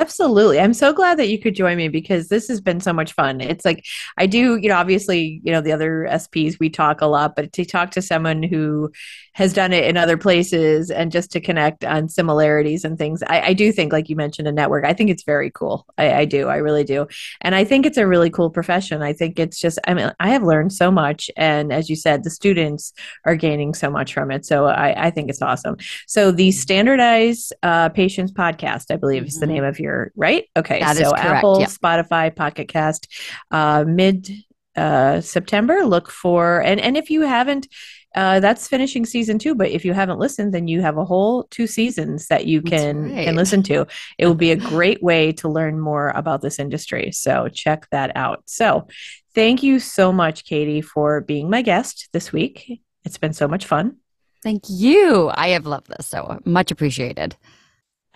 [0.00, 0.58] Absolutely.
[0.58, 3.42] I'm so glad that you could join me because this has been so much fun.
[3.42, 3.84] It's like
[4.16, 7.52] I do, you know, obviously, you know, the other SPs we talk a lot, but
[7.52, 8.90] to talk to someone who
[9.34, 13.40] has done it in other places and just to connect on similarities and things, I,
[13.40, 14.84] I do think, like you mentioned, a network.
[14.84, 15.86] I think it's very cool.
[15.96, 16.48] I, I do.
[16.48, 17.06] I really do.
[17.40, 19.02] And I think it's a really cool profession.
[19.02, 21.30] I think it's just, I mean, I have learned so much.
[21.36, 22.92] And as you said, the students
[23.24, 24.44] are gaining so much from it.
[24.46, 25.76] So I, I think it's awesome.
[26.06, 29.50] So the Standardized uh, Patients Podcast, I believe, is the Mhm.
[29.50, 30.46] name of your right.
[30.56, 31.58] Okay, That so Apple.
[31.66, 33.06] Spotify, Pocket Cast,
[33.50, 34.28] uh, mid
[34.76, 35.84] uh, September.
[35.84, 37.68] Look for and and if you haven't.
[38.14, 41.44] Uh, that's finishing season two, but if you haven't listened, then you have a whole
[41.44, 43.24] two seasons that you can right.
[43.24, 43.86] can listen to.
[44.18, 47.12] It will be a great way to learn more about this industry.
[47.12, 48.42] So check that out.
[48.46, 48.88] So
[49.34, 52.82] thank you so much, Katie, for being my guest this week.
[53.04, 53.96] It's been so much fun.
[54.42, 55.30] Thank you.
[55.34, 57.36] I have loved this so much appreciated.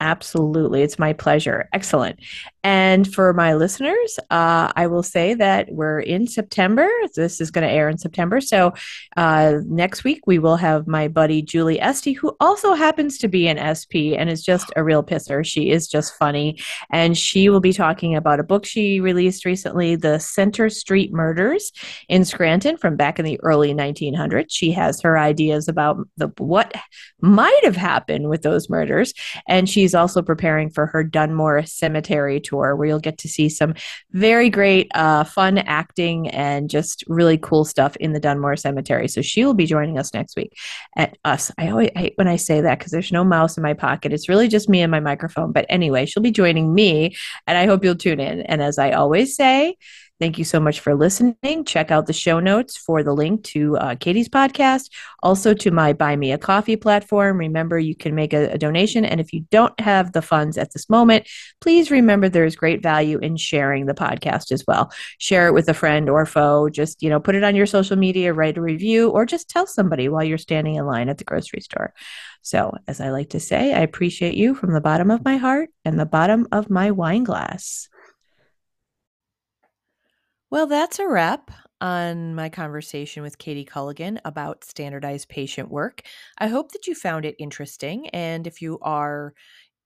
[0.01, 0.83] Absolutely.
[0.83, 1.69] It's my pleasure.
[1.73, 2.19] Excellent.
[2.65, 6.89] And for my listeners, uh, I will say that we're in September.
[7.15, 8.41] This is going to air in September.
[8.41, 8.73] So
[9.19, 13.47] uh, next week, we will have my buddy Julie Esty, who also happens to be
[13.49, 15.45] an SP and is just a real pisser.
[15.45, 16.59] She is just funny.
[16.91, 21.71] And she will be talking about a book she released recently, The Center Street Murders
[22.09, 24.47] in Scranton from back in the early 1900s.
[24.49, 26.73] She has her ideas about the what
[27.21, 29.13] might have happened with those murders.
[29.47, 33.75] And she's also preparing for her Dunmore Cemetery tour, where you'll get to see some
[34.13, 39.09] very great, uh, fun acting and just really cool stuff in the Dunmore Cemetery.
[39.09, 40.57] So she will be joining us next week.
[40.97, 43.75] At us, I always hate when I say that because there's no mouse in my
[43.75, 44.15] pocket.
[44.15, 45.53] It's really just me and my microphone.
[45.53, 47.15] But anyway, she'll be joining me,
[47.47, 48.41] and I hope you'll tune in.
[48.41, 49.77] And as I always say,
[50.25, 51.67] Thank you so much for listening.
[51.67, 54.89] Check out the show notes for the link to uh, Katie's podcast,
[55.23, 57.37] also to my Buy Me a Coffee platform.
[57.37, 59.05] Remember, you can make a, a donation.
[59.05, 61.29] And if you don't have the funds at this moment,
[61.61, 64.91] please remember there's great value in sharing the podcast as well.
[65.19, 66.71] Share it with a friend or foe.
[66.71, 69.67] Just, you know, put it on your social media, write a review, or just tell
[69.67, 71.93] somebody while you're standing in line at the grocery store.
[72.41, 75.69] So, as I like to say, I appreciate you from the bottom of my heart
[75.85, 77.91] and the bottom of my wine glass.
[80.55, 81.51] Well, that's a wrap
[81.81, 86.03] on my conversation with Katie Culligan about standardized patient work.
[86.39, 88.09] I hope that you found it interesting.
[88.11, 89.35] And if you are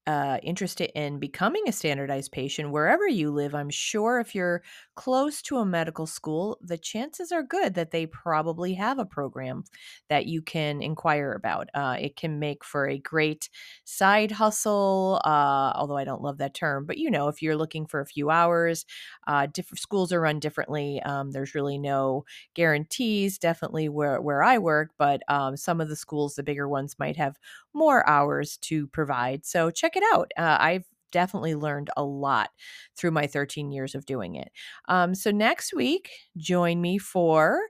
[0.09, 4.63] uh, interested in becoming a standardized patient wherever you live, I'm sure if you're
[4.97, 9.65] close to a medical school, the chances are good that they probably have a program
[10.09, 11.69] that you can inquire about.
[11.75, 13.51] Uh, it can make for a great
[13.85, 17.87] side hustle, uh, although I don't love that term, but you know, if you're looking
[17.87, 18.87] for a few hours,
[19.27, 21.03] uh, different schools are run differently.
[21.03, 25.97] Um, there's really no guarantees, definitely where, where I work, but um, some of the
[25.97, 27.37] schools, the bigger ones, might have
[27.75, 29.45] more hours to provide.
[29.45, 30.31] So check it out.
[30.39, 32.51] Uh, I've definitely learned a lot
[32.97, 34.51] through my 13 years of doing it.
[34.89, 37.61] Um, so next week, join me for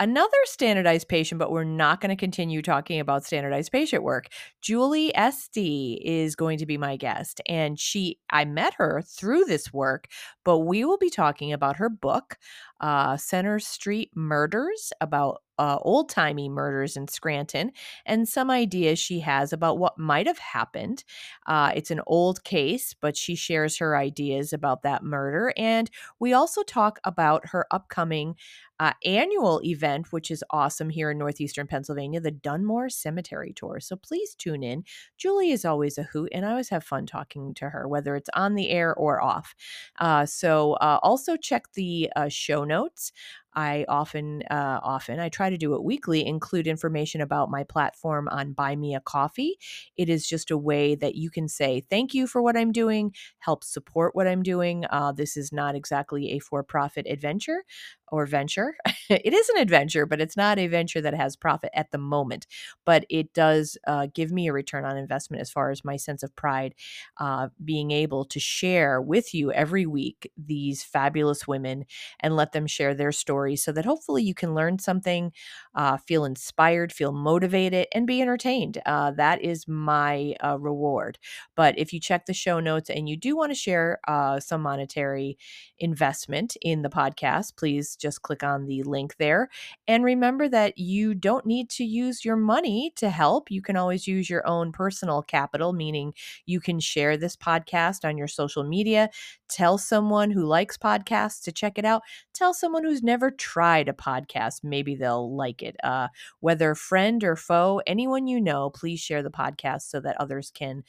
[0.00, 4.28] another standardized patient, but we're not going to continue talking about standardized patient work.
[4.62, 9.72] Julie Esty is going to be my guest, and she I met her through this
[9.72, 10.08] work,
[10.44, 12.38] but we will be talking about her book,
[12.80, 17.70] uh, Center Street Murders, about uh, old timey murders in Scranton
[18.06, 21.04] and some ideas she has about what might have happened.
[21.46, 25.52] Uh, it's an old case, but she shares her ideas about that murder.
[25.58, 28.36] And we also talk about her upcoming
[28.80, 33.78] uh, annual event, which is awesome here in Northeastern Pennsylvania, the Dunmore Cemetery Tour.
[33.78, 34.84] So please tune in.
[35.18, 38.30] Julie is always a hoot, and I always have fun talking to her, whether it's
[38.32, 39.54] on the air or off.
[39.98, 43.12] Uh, so uh, also check the uh, show notes.
[43.54, 48.28] I often, uh, often, I try to do it weekly, include information about my platform
[48.30, 49.58] on Buy Me a Coffee.
[49.96, 53.14] It is just a way that you can say thank you for what I'm doing,
[53.38, 54.84] help support what I'm doing.
[54.90, 57.64] Uh, this is not exactly a for profit adventure
[58.10, 58.74] or venture.
[59.10, 62.46] it is an adventure, but it's not a venture that has profit at the moment.
[62.84, 66.22] But it does uh, give me a return on investment as far as my sense
[66.22, 66.74] of pride,
[67.18, 71.84] uh, being able to share with you every week these fabulous women
[72.20, 75.32] and let them share their stories so that hopefully you can learn something,
[75.74, 78.80] uh, feel inspired, feel motivated, and be entertained.
[78.86, 81.18] Uh, that is my uh, reward.
[81.56, 84.62] But if you check the show notes and you do want to share uh, some
[84.62, 85.38] monetary
[85.78, 89.48] investment in the podcast, please just click on the link there.
[89.86, 93.50] And remember that you don't need to use your money to help.
[93.50, 96.14] You can always use your own personal capital, meaning
[96.46, 99.10] you can share this podcast on your social media,
[99.48, 102.02] tell someone who likes podcasts to check it out,
[102.34, 105.76] tell someone who's never tried a podcast, maybe they'll like it.
[105.82, 106.08] Uh,
[106.40, 110.82] whether friend or foe, anyone you know, please share the podcast so that others can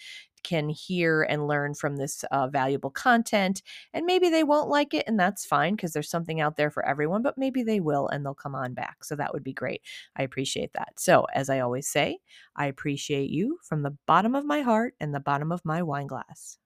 [0.43, 3.61] can hear and learn from this uh, valuable content.
[3.93, 6.85] And maybe they won't like it, and that's fine because there's something out there for
[6.85, 9.03] everyone, but maybe they will and they'll come on back.
[9.03, 9.81] So that would be great.
[10.15, 10.99] I appreciate that.
[10.99, 12.19] So, as I always say,
[12.55, 16.07] I appreciate you from the bottom of my heart and the bottom of my wine
[16.07, 16.57] glass.